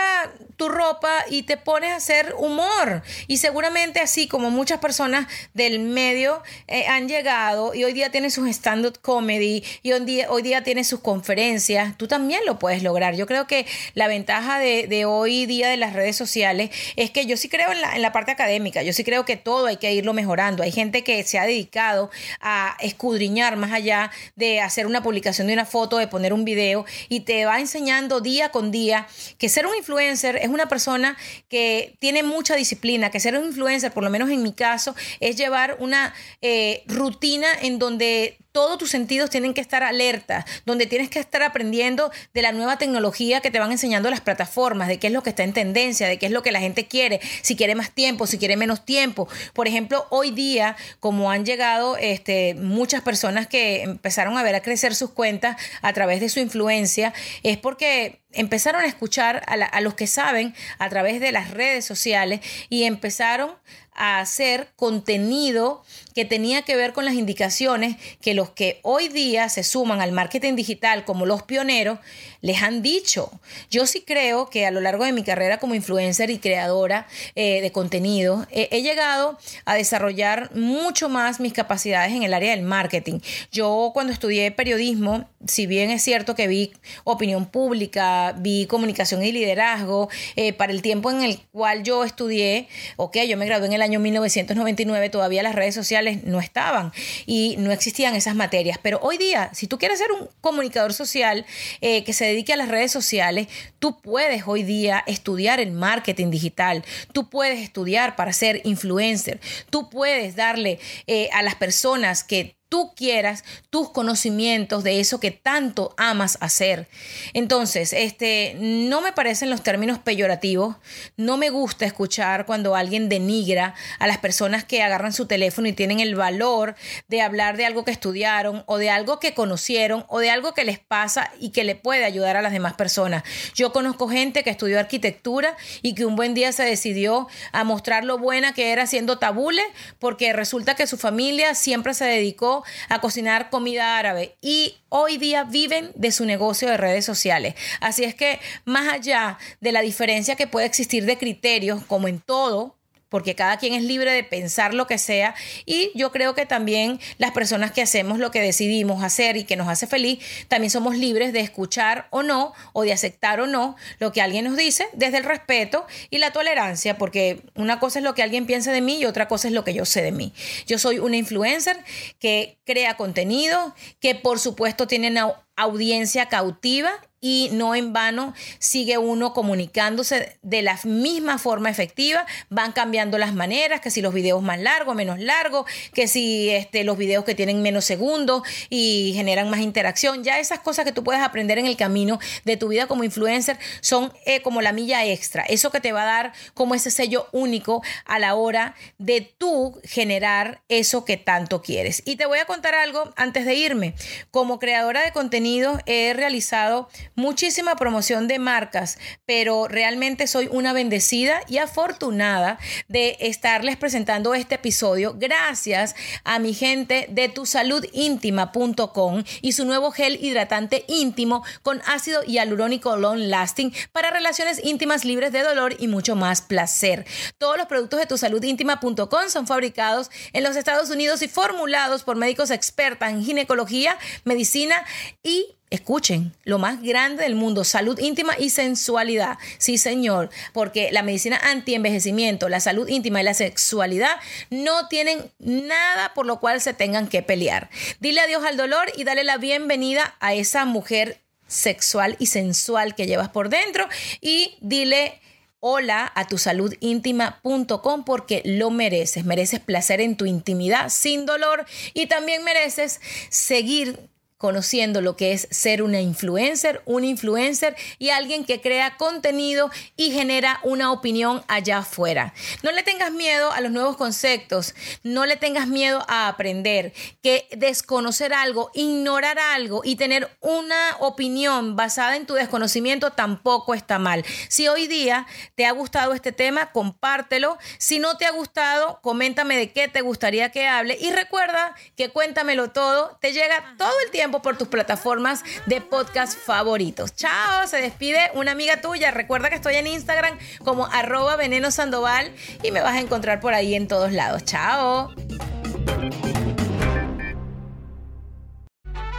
tu 0.55 0.67
ropa 0.67 1.11
y 1.29 1.43
te 1.43 1.57
pones 1.57 1.91
a 1.91 1.97
hacer 1.97 2.33
humor. 2.39 3.03
Y 3.27 3.37
seguramente 3.37 3.99
así 3.99 4.27
como 4.27 4.49
muchas 4.49 4.79
personas 4.79 5.27
del 5.53 5.79
medio 5.79 6.41
eh, 6.67 6.87
han 6.87 7.07
llegado 7.07 7.75
y 7.75 7.83
hoy 7.83 7.93
día 7.93 8.09
tienen 8.09 8.31
sus 8.31 8.49
stand-up 8.49 8.99
comedy 8.99 9.63
y 9.83 9.91
hoy 9.91 10.05
día, 10.05 10.31
hoy 10.31 10.41
día 10.41 10.63
tienen 10.63 10.83
sus 10.83 11.01
conferencias, 11.01 11.95
tú 11.97 12.07
también 12.07 12.41
lo 12.47 12.57
puedes 12.57 12.81
lograr. 12.81 13.15
Yo 13.15 13.27
creo 13.27 13.45
que 13.45 13.67
la 13.93 14.07
ventaja 14.07 14.57
de, 14.57 15.05
hoy 15.05 15.45
día 15.45 15.69
de 15.69 15.77
las 15.77 15.93
redes 15.93 16.15
sociales 16.15 16.71
es 16.95 17.11
que 17.11 17.27
yo 17.27 17.37
sí 17.37 17.47
creo 17.47 17.71
en 17.71 17.81
la, 17.81 17.95
en 17.95 18.01
la 18.01 18.11
parte 18.11 18.31
académica, 18.31 18.81
yo 18.81 18.91
sí 18.91 19.03
creo 19.03 19.23
que 19.23 19.37
todo 19.37 19.67
hay 19.67 19.77
que 19.77 19.93
irlo 19.93 20.13
mejorando. 20.13 20.63
Hay 20.63 20.71
gente 20.71 21.03
que 21.03 21.23
se 21.23 21.37
ha 21.37 21.45
dedicado 21.45 22.09
a 22.41 22.75
escudriñar 22.79 23.55
más 23.55 23.71
allá 23.71 24.09
de 24.35 24.61
hacer 24.61 24.87
una 24.87 25.03
publicación 25.03 25.45
de 25.45 25.53
una 25.53 25.65
foto, 25.65 25.97
de 25.97 26.07
poner 26.07 26.33
un 26.33 26.43
video 26.43 26.85
y 27.07 27.19
te 27.19 27.45
va 27.45 27.59
enseñando 27.59 28.19
día 28.19 28.49
con 28.49 28.71
día 28.71 29.07
que 29.37 29.49
ser 29.49 29.65
un 29.65 29.75
influencer 29.75 30.37
es 30.37 30.49
una 30.49 30.67
persona 30.67 31.17
que 31.49 31.95
tiene 31.99 32.23
mucha 32.23 32.55
disciplina, 32.55 33.11
que 33.11 33.19
ser 33.19 33.37
un 33.37 33.45
influencer, 33.45 33.91
por 33.91 34.03
lo 34.03 34.09
menos 34.09 34.29
en 34.29 34.43
mi 34.43 34.53
caso, 34.53 34.95
es 35.19 35.35
llevar 35.35 35.77
una 35.79 36.13
eh, 36.41 36.83
rutina 36.87 37.47
en 37.61 37.79
donde 37.79 38.37
todos 38.57 38.79
tus 38.79 38.89
sentidos 38.89 39.29
tienen 39.29 39.53
que 39.53 39.61
estar 39.61 39.83
alerta, 39.83 40.43
donde 40.65 40.87
tienes 40.87 41.11
que 41.11 41.19
estar 41.19 41.43
aprendiendo 41.43 42.09
de 42.33 42.41
la 42.41 42.51
nueva 42.51 42.79
tecnología 42.79 43.39
que 43.39 43.51
te 43.51 43.59
van 43.59 43.71
enseñando 43.71 44.09
las 44.09 44.19
plataformas, 44.19 44.87
de 44.87 44.97
qué 44.97 45.05
es 45.05 45.13
lo 45.13 45.21
que 45.21 45.29
está 45.29 45.43
en 45.43 45.53
tendencia, 45.53 46.07
de 46.07 46.17
qué 46.17 46.25
es 46.25 46.31
lo 46.31 46.41
que 46.41 46.51
la 46.51 46.59
gente 46.59 46.87
quiere, 46.87 47.21
si 47.43 47.55
quiere 47.55 47.75
más 47.75 47.91
tiempo, 47.91 48.25
si 48.25 48.39
quiere 48.39 48.57
menos 48.57 48.83
tiempo. 48.83 49.27
Por 49.53 49.67
ejemplo, 49.67 50.07
hoy 50.09 50.31
día, 50.31 50.75
como 50.99 51.29
han 51.29 51.45
llegado 51.45 51.97
este, 51.97 52.55
muchas 52.55 53.03
personas 53.03 53.45
que 53.45 53.83
empezaron 53.83 54.35
a 54.39 54.41
ver 54.41 54.55
a 54.55 54.63
crecer 54.63 54.95
sus 54.95 55.11
cuentas 55.11 55.55
a 55.83 55.93
través 55.93 56.19
de 56.19 56.29
su 56.29 56.39
influencia, 56.39 57.13
es 57.43 57.59
porque 57.59 58.21
empezaron 58.31 58.81
a 58.81 58.87
escuchar 58.87 59.43
a, 59.45 59.53
a 59.53 59.81
los 59.81 59.93
que 59.93 60.07
saben 60.07 60.55
a 60.79 60.89
través 60.89 61.19
de 61.19 61.31
las 61.31 61.51
redes 61.51 61.85
sociales 61.85 62.39
y 62.69 62.85
empezaron 62.85 63.51
a 63.97 64.19
hacer 64.19 64.69
contenido 64.75 65.83
que 66.17 66.25
tenía 66.25 66.63
que 66.63 66.75
ver 66.75 66.93
con 66.93 67.05
las 67.05 67.13
indicaciones 67.13 67.95
que 68.21 68.33
los 68.33 68.49
que 68.49 68.79
hoy 68.81 69.07
día 69.07 69.49
se 69.49 69.61
suman 69.61 70.01
al 70.01 70.11
marketing 70.11 70.55
digital 70.55 71.05
como 71.05 71.27
los 71.27 71.43
pioneros 71.43 71.99
les 72.41 72.63
han 72.63 72.81
dicho. 72.81 73.29
Yo 73.69 73.85
sí 73.85 74.01
creo 74.01 74.49
que 74.49 74.65
a 74.65 74.71
lo 74.71 74.81
largo 74.81 75.05
de 75.05 75.11
mi 75.11 75.23
carrera 75.23 75.59
como 75.59 75.75
influencer 75.75 76.31
y 76.31 76.39
creadora 76.39 77.05
eh, 77.35 77.61
de 77.61 77.71
contenido 77.71 78.47
he 78.49 78.81
llegado 78.81 79.37
a 79.65 79.75
desarrollar 79.75 80.55
mucho 80.55 81.07
más 81.07 81.39
mis 81.39 81.53
capacidades 81.53 82.13
en 82.13 82.23
el 82.23 82.33
área 82.33 82.49
del 82.49 82.63
marketing. 82.63 83.19
Yo 83.51 83.91
cuando 83.93 84.11
estudié 84.11 84.49
periodismo, 84.49 85.29
si 85.45 85.67
bien 85.67 85.91
es 85.91 86.01
cierto 86.01 86.33
que 86.33 86.47
vi 86.47 86.71
opinión 87.03 87.45
pública, 87.45 88.33
vi 88.39 88.65
comunicación 88.65 89.23
y 89.23 89.31
liderazgo, 89.31 90.09
eh, 90.35 90.51
para 90.53 90.71
el 90.71 90.81
tiempo 90.81 91.11
en 91.11 91.21
el 91.21 91.39
cual 91.51 91.83
yo 91.83 92.03
estudié, 92.03 92.67
ok, 92.95 93.17
yo 93.27 93.37
me 93.37 93.45
gradué 93.45 93.67
en 93.67 93.73
el 93.73 93.83
año 93.83 93.99
1999 93.99 95.09
todavía 95.09 95.43
las 95.43 95.53
redes 95.53 95.75
sociales 95.75 96.06
no 96.15 96.39
estaban 96.39 96.91
y 97.25 97.55
no 97.57 97.71
existían 97.71 98.15
esas 98.15 98.35
materias. 98.35 98.79
Pero 98.81 98.99
hoy 99.01 99.17
día, 99.17 99.49
si 99.53 99.67
tú 99.67 99.77
quieres 99.77 99.99
ser 99.99 100.11
un 100.11 100.29
comunicador 100.41 100.93
social 100.93 101.45
eh, 101.81 102.03
que 102.03 102.13
se 102.13 102.25
dedique 102.25 102.53
a 102.53 102.57
las 102.57 102.69
redes 102.69 102.91
sociales, 102.91 103.47
tú 103.79 103.99
puedes 104.01 104.43
hoy 104.47 104.63
día 104.63 105.03
estudiar 105.07 105.59
el 105.59 105.71
marketing 105.71 106.29
digital, 106.29 106.83
tú 107.13 107.29
puedes 107.29 107.59
estudiar 107.59 108.15
para 108.15 108.33
ser 108.33 108.61
influencer, 108.63 109.39
tú 109.69 109.89
puedes 109.89 110.35
darle 110.35 110.79
eh, 111.07 111.29
a 111.33 111.43
las 111.43 111.55
personas 111.55 112.23
que 112.23 112.56
tú 112.69 112.93
quieras 112.95 113.43
tus 113.69 113.89
conocimientos 113.89 114.83
de 114.83 114.99
eso 114.99 115.19
que 115.19 115.31
tanto 115.31 115.93
amas 115.97 116.37
hacer. 116.41 116.87
Entonces, 117.33 117.93
este, 117.93 118.55
no 118.59 119.01
me 119.01 119.13
parecen 119.13 119.49
los 119.49 119.63
términos 119.63 119.99
peyorativos, 119.99 120.75
no 121.15 121.37
me 121.37 121.49
gusta 121.49 121.85
escuchar 121.85 122.45
cuando 122.45 122.75
alguien 122.75 123.09
denigra 123.09 123.73
a 123.99 124.07
las 124.07 124.17
personas 124.17 124.63
que 124.63 124.83
agarran 124.83 125.13
su 125.13 125.25
teléfono 125.27 125.67
y 125.67 125.73
tienen 125.73 125.99
el 125.99 126.15
valor 126.15 126.75
de 127.07 127.21
hablar 127.21 127.57
de 127.57 127.65
algo 127.65 127.85
que 127.85 127.91
estudiaron 127.91 128.63
o 128.67 128.77
de 128.77 128.89
algo 128.89 129.19
que 129.19 129.33
conocieron 129.33 130.05
o 130.07 130.19
de 130.19 130.29
algo 130.29 130.53
que 130.53 130.65
les 130.65 130.79
pasa 130.79 131.31
y 131.39 131.49
que 131.49 131.63
le 131.63 131.75
puede 131.75 132.05
ayudar 132.05 132.37
a 132.37 132.41
las 132.41 132.51
demás 132.51 132.73
personas. 132.73 133.23
Yo 133.55 133.71
conozco 133.71 134.09
gente 134.09 134.43
que 134.43 134.49
estudió 134.49 134.79
arquitectura 134.79 135.55
y 135.81 135.93
que 135.93 136.05
un 136.05 136.15
buen 136.15 136.33
día 136.33 136.51
se 136.51 136.63
decidió 136.63 137.27
a 137.51 137.63
mostrar 137.63 138.03
lo 138.03 138.17
buena 138.17 138.53
que 138.53 138.71
era 138.71 138.83
haciendo 138.83 139.19
tabule 139.19 139.63
porque 139.99 140.33
resulta 140.33 140.75
que 140.75 140.87
su 140.87 140.97
familia 140.97 141.55
siempre 141.55 141.93
se 141.93 142.05
dedicó 142.05 142.56
a 142.89 143.01
cocinar 143.01 143.49
comida 143.49 143.97
árabe 143.97 144.35
y 144.41 144.77
hoy 144.89 145.17
día 145.17 145.43
viven 145.43 145.91
de 145.95 146.11
su 146.11 146.25
negocio 146.25 146.69
de 146.69 146.77
redes 146.77 147.05
sociales. 147.05 147.55
Así 147.81 148.03
es 148.03 148.15
que 148.15 148.39
más 148.65 148.87
allá 148.93 149.37
de 149.59 149.71
la 149.71 149.81
diferencia 149.81 150.35
que 150.35 150.47
puede 150.47 150.65
existir 150.65 151.05
de 151.05 151.17
criterios, 151.17 151.83
como 151.85 152.07
en 152.07 152.19
todo, 152.19 152.76
porque 153.09 153.35
cada 153.35 153.57
quien 153.57 153.73
es 153.73 153.83
libre 153.83 154.11
de 154.11 154.23
pensar 154.23 154.73
lo 154.73 154.87
que 154.87 154.97
sea 154.97 155.35
y 155.65 155.91
yo 155.95 156.11
creo 156.11 156.35
que 156.35 156.45
también 156.45 156.99
las 157.17 157.31
personas 157.31 157.71
que 157.71 157.81
hacemos 157.81 158.19
lo 158.19 158.31
que 158.31 158.41
decidimos 158.41 159.03
hacer 159.03 159.37
y 159.37 159.43
que 159.43 159.55
nos 159.55 159.67
hace 159.67 159.87
feliz, 159.87 160.19
también 160.47 160.71
somos 160.71 160.97
libres 160.97 161.33
de 161.33 161.39
escuchar 161.39 162.07
o 162.09 162.23
no, 162.23 162.53
o 162.73 162.83
de 162.83 162.93
aceptar 162.93 163.39
o 163.39 163.47
no 163.47 163.75
lo 163.99 164.11
que 164.11 164.21
alguien 164.21 164.45
nos 164.45 164.57
dice 164.57 164.87
desde 164.93 165.17
el 165.17 165.23
respeto 165.23 165.85
y 166.09 166.17
la 166.17 166.31
tolerancia, 166.31 166.97
porque 166.97 167.41
una 167.55 167.79
cosa 167.79 167.99
es 167.99 168.03
lo 168.03 168.13
que 168.13 168.23
alguien 168.23 168.45
piensa 168.45 168.71
de 168.71 168.81
mí 168.81 168.99
y 168.99 169.05
otra 169.05 169.27
cosa 169.27 169.47
es 169.47 169.53
lo 169.53 169.63
que 169.63 169.73
yo 169.73 169.85
sé 169.85 170.01
de 170.01 170.11
mí. 170.11 170.33
Yo 170.65 170.79
soy 170.79 170.99
una 170.99 171.17
influencer 171.17 171.77
que 172.19 172.57
crea 172.65 172.97
contenido, 172.97 173.75
que 173.99 174.15
por 174.15 174.39
supuesto 174.39 174.87
tiene 174.87 175.11
audiencia 175.57 176.27
cautiva 176.29 177.01
y 177.19 177.49
no 177.51 177.73
en 177.73 177.93
vano 177.93 178.33
sigue 178.59 178.97
uno 178.97 179.33
comunicándose 179.33 180.37
de 180.43 180.61
la 180.61 180.79
misma 180.83 181.39
forma 181.39 181.69
efectiva, 181.69 182.25
van 182.49 182.71
cambiando 182.73 183.17
las 183.17 183.33
maneras, 183.33 183.81
que 183.81 183.89
si 183.89 184.01
los 184.01 184.13
videos 184.13 184.43
más 184.43 184.59
largos, 184.59 184.95
menos 184.95 185.19
largos, 185.19 185.65
que 185.93 186.07
si 186.07 186.49
este, 186.49 186.83
los 186.83 186.97
videos 186.97 187.25
que 187.25 187.33
tienen 187.33 187.61
menos 187.61 187.85
segundos 187.85 188.43
y 188.69 189.13
generan 189.15 189.49
más 189.49 189.61
interacción, 189.61 190.23
ya 190.23 190.39
esas 190.39 190.59
cosas 190.59 190.85
que 190.85 190.91
tú 190.91 191.03
puedes 191.03 191.21
aprender 191.21 191.57
en 191.57 191.65
el 191.65 191.75
camino 191.75 192.19
de 192.45 192.55
tu 192.55 192.67
vida 192.67 192.87
como 192.87 193.03
influencer 193.03 193.57
son 193.81 194.13
eh, 194.25 194.41
como 194.41 194.61
la 194.61 194.71
milla 194.71 195.03
extra, 195.05 195.43
eso 195.43 195.71
que 195.71 195.81
te 195.81 195.91
va 195.91 196.03
a 196.03 196.05
dar 196.05 196.33
como 196.53 196.75
ese 196.75 196.91
sello 196.91 197.27
único 197.31 197.81
a 198.05 198.19
la 198.19 198.35
hora 198.35 198.75
de 198.99 199.21
tú 199.21 199.79
generar 199.83 200.61
eso 200.69 201.03
que 201.03 201.17
tanto 201.17 201.63
quieres. 201.63 202.03
Y 202.05 202.15
te 202.15 202.27
voy 202.27 202.39
a 202.39 202.45
contar 202.45 202.75
algo 202.75 203.11
antes 203.15 203.45
de 203.45 203.55
irme, 203.55 203.95
como 204.29 204.59
creadora 204.59 205.03
de 205.03 205.11
contenido 205.11 205.46
he 205.85 206.13
realizado 206.13 206.89
muchísima 207.15 207.75
promoción 207.75 208.27
de 208.27 208.39
marcas, 208.39 208.97
pero 209.25 209.67
realmente 209.67 210.27
soy 210.27 210.49
una 210.51 210.73
bendecida 210.73 211.41
y 211.47 211.59
afortunada 211.59 212.59
de 212.87 213.17
estarles 213.19 213.77
presentando 213.77 214.33
este 214.33 214.55
episodio 214.55 215.15
gracias 215.17 215.95
a 216.23 216.39
mi 216.39 216.53
gente 216.53 217.07
de 217.09 217.29
tusaludintima.com 217.29 219.23
y 219.41 219.51
su 219.53 219.65
nuevo 219.65 219.91
gel 219.91 220.17
hidratante 220.23 220.83
íntimo 220.87 221.43
con 221.61 221.81
ácido 221.85 222.23
hialurónico 222.23 222.97
long 222.97 223.19
lasting 223.19 223.73
para 223.91 224.09
relaciones 224.11 224.59
íntimas 224.63 225.05
libres 225.05 225.31
de 225.31 225.43
dolor 225.43 225.75
y 225.79 225.87
mucho 225.87 226.15
más 226.15 226.41
placer. 226.41 227.05
Todos 227.37 227.57
los 227.57 227.67
productos 227.67 227.99
de 227.99 228.05
tusaludintima.com 228.05 229.29
son 229.29 229.47
fabricados 229.47 230.09
en 230.33 230.43
los 230.43 230.55
Estados 230.55 230.89
Unidos 230.89 231.21
y 231.21 231.27
formulados 231.27 232.03
por 232.03 232.17
médicos 232.17 232.51
expertos 232.51 232.87
en 233.05 233.23
ginecología, 233.23 233.97
medicina 234.23 234.75
y 235.23 235.36
Escuchen, 235.69 236.33
lo 236.45 236.59
más 236.59 236.81
grande 236.81 237.23
del 237.23 237.35
mundo, 237.35 237.65
salud 237.65 237.99
íntima 237.99 238.33
y 238.39 238.51
sensualidad. 238.51 239.37
Sí, 239.57 239.77
señor, 239.77 240.29
porque 240.53 240.89
la 240.93 241.03
medicina 241.03 241.37
anti-envejecimiento, 241.43 242.47
la 242.47 242.61
salud 242.61 242.87
íntima 242.87 243.19
y 243.19 243.25
la 243.25 243.33
sexualidad 243.33 244.15
no 244.49 244.87
tienen 244.87 245.29
nada 245.39 246.13
por 246.13 246.25
lo 246.25 246.39
cual 246.39 246.61
se 246.61 246.73
tengan 246.73 247.09
que 247.09 247.21
pelear. 247.21 247.69
Dile 247.99 248.21
adiós 248.21 248.45
al 248.45 248.55
dolor 248.55 248.89
y 248.95 249.03
dale 249.03 249.25
la 249.25 249.37
bienvenida 249.37 250.15
a 250.21 250.33
esa 250.33 250.63
mujer 250.63 251.19
sexual 251.47 252.15
y 252.17 252.27
sensual 252.27 252.95
que 252.95 253.05
llevas 253.05 253.27
por 253.29 253.49
dentro 253.49 253.87
y 254.21 254.55
dile 254.61 255.19
hola 255.59 256.09
a 256.15 256.27
tu 256.27 256.37
saludíntima.com 256.37 258.05
porque 258.05 258.41
lo 258.45 258.69
mereces, 258.69 259.25
mereces 259.25 259.59
placer 259.59 259.99
en 259.99 260.15
tu 260.15 260.25
intimidad 260.25 260.89
sin 260.89 261.25
dolor 261.25 261.65
y 261.93 262.05
también 262.05 262.43
mereces 262.45 263.01
seguir 263.29 263.99
conociendo 264.37 265.01
lo 265.01 265.15
que 265.15 265.33
es 265.33 265.47
ser 265.49 265.81
una 265.81 265.99
influencer, 265.99 266.81
un 266.85 267.03
influencer 267.03 267.75
y 267.97 268.09
alguien 268.09 268.45
que 268.45 268.61
crea 268.61 268.95
contenido 268.97 269.71
y 269.95 270.11
genera 270.11 270.59
una 270.63 270.91
opinión 270.91 271.43
allá 271.47 271.79
afuera. 271.79 272.33
No 272.61 272.71
le 272.71 272.83
tengas 272.83 273.11
miedo 273.11 273.51
a 273.51 273.61
los 273.61 273.71
nuevos 273.71 273.97
conceptos, 273.97 274.75
no 275.01 275.25
le 275.25 275.37
tengas 275.37 275.67
miedo 275.67 276.05
a 276.07 276.27
aprender, 276.27 276.93
que 277.23 277.47
desconocer 277.57 278.31
algo, 278.33 278.69
ignorar 278.75 279.39
algo 279.39 279.81
y 279.83 279.95
tener 279.95 280.29
una 280.41 280.97
opinión 280.99 281.75
basada 281.75 282.15
en 282.15 282.27
tu 282.27 282.35
desconocimiento 282.35 283.11
tampoco 283.11 283.73
está 283.73 283.97
mal. 283.97 284.23
Si 284.49 284.67
hoy 284.67 284.87
día 284.87 285.25
te 285.55 285.65
ha 285.65 285.71
gustado 285.71 286.13
este 286.13 286.31
tema, 286.31 286.71
compártelo. 286.71 287.57
Si 287.79 287.97
no 287.97 288.17
te 288.17 288.25
ha 288.25 288.31
gustado, 288.31 288.99
coméntame 289.01 289.57
de 289.57 289.71
qué 289.71 289.87
te 289.87 290.01
gustaría 290.01 290.51
que 290.51 290.67
hable 290.67 290.95
y 290.99 291.11
recuerda 291.11 291.75
que 291.95 292.09
cuéntamelo 292.09 292.69
todo, 292.69 293.17
te 293.19 293.33
llega 293.33 293.75
todo 293.77 293.93
el 294.05 294.11
tiempo 294.11 294.26
por 294.31 294.57
tus 294.57 294.67
plataformas 294.67 295.43
de 295.65 295.81
podcast 295.81 296.37
favoritos. 296.37 297.15
Chao, 297.15 297.67
se 297.67 297.77
despide 297.77 298.31
una 298.33 298.51
amiga 298.51 298.81
tuya. 298.81 299.11
Recuerda 299.11 299.49
que 299.49 299.55
estoy 299.55 299.75
en 299.75 299.87
Instagram 299.87 300.37
como 300.63 300.85
arroba 300.87 301.35
veneno 301.35 301.71
sandoval 301.71 302.31
y 302.63 302.71
me 302.71 302.81
vas 302.81 302.95
a 302.95 302.99
encontrar 302.99 303.39
por 303.39 303.53
ahí 303.53 303.75
en 303.75 303.87
todos 303.87 304.11
lados. 304.11 304.43
Chao. 304.45 305.13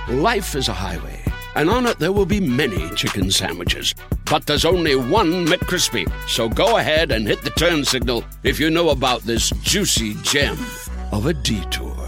Life 0.09 0.57
is 0.57 0.69
a 0.71 0.73
highway, 0.73 1.23
and 1.55 1.69
on 1.69 1.87
it 1.87 1.99
there 1.99 2.13
will 2.13 2.25
be 2.27 2.41
many 2.41 2.89
chicken 2.95 3.31
sandwiches. 3.31 3.95
But 4.31 4.47
there's 4.47 4.65
only 4.65 4.95
one 4.95 5.47
McCrispy. 5.47 6.11
So 6.27 6.49
go 6.49 6.79
ahead 6.79 7.13
and 7.13 7.27
hit 7.27 7.43
the 7.43 7.51
turn 7.51 7.85
signal 7.85 8.25
if 8.43 8.59
you 8.59 8.71
know 8.71 8.89
about 8.89 9.23
this 9.23 9.51
juicy 9.63 10.15
gem 10.23 10.57
of 11.13 11.27
a 11.27 11.35
detour. 11.35 12.08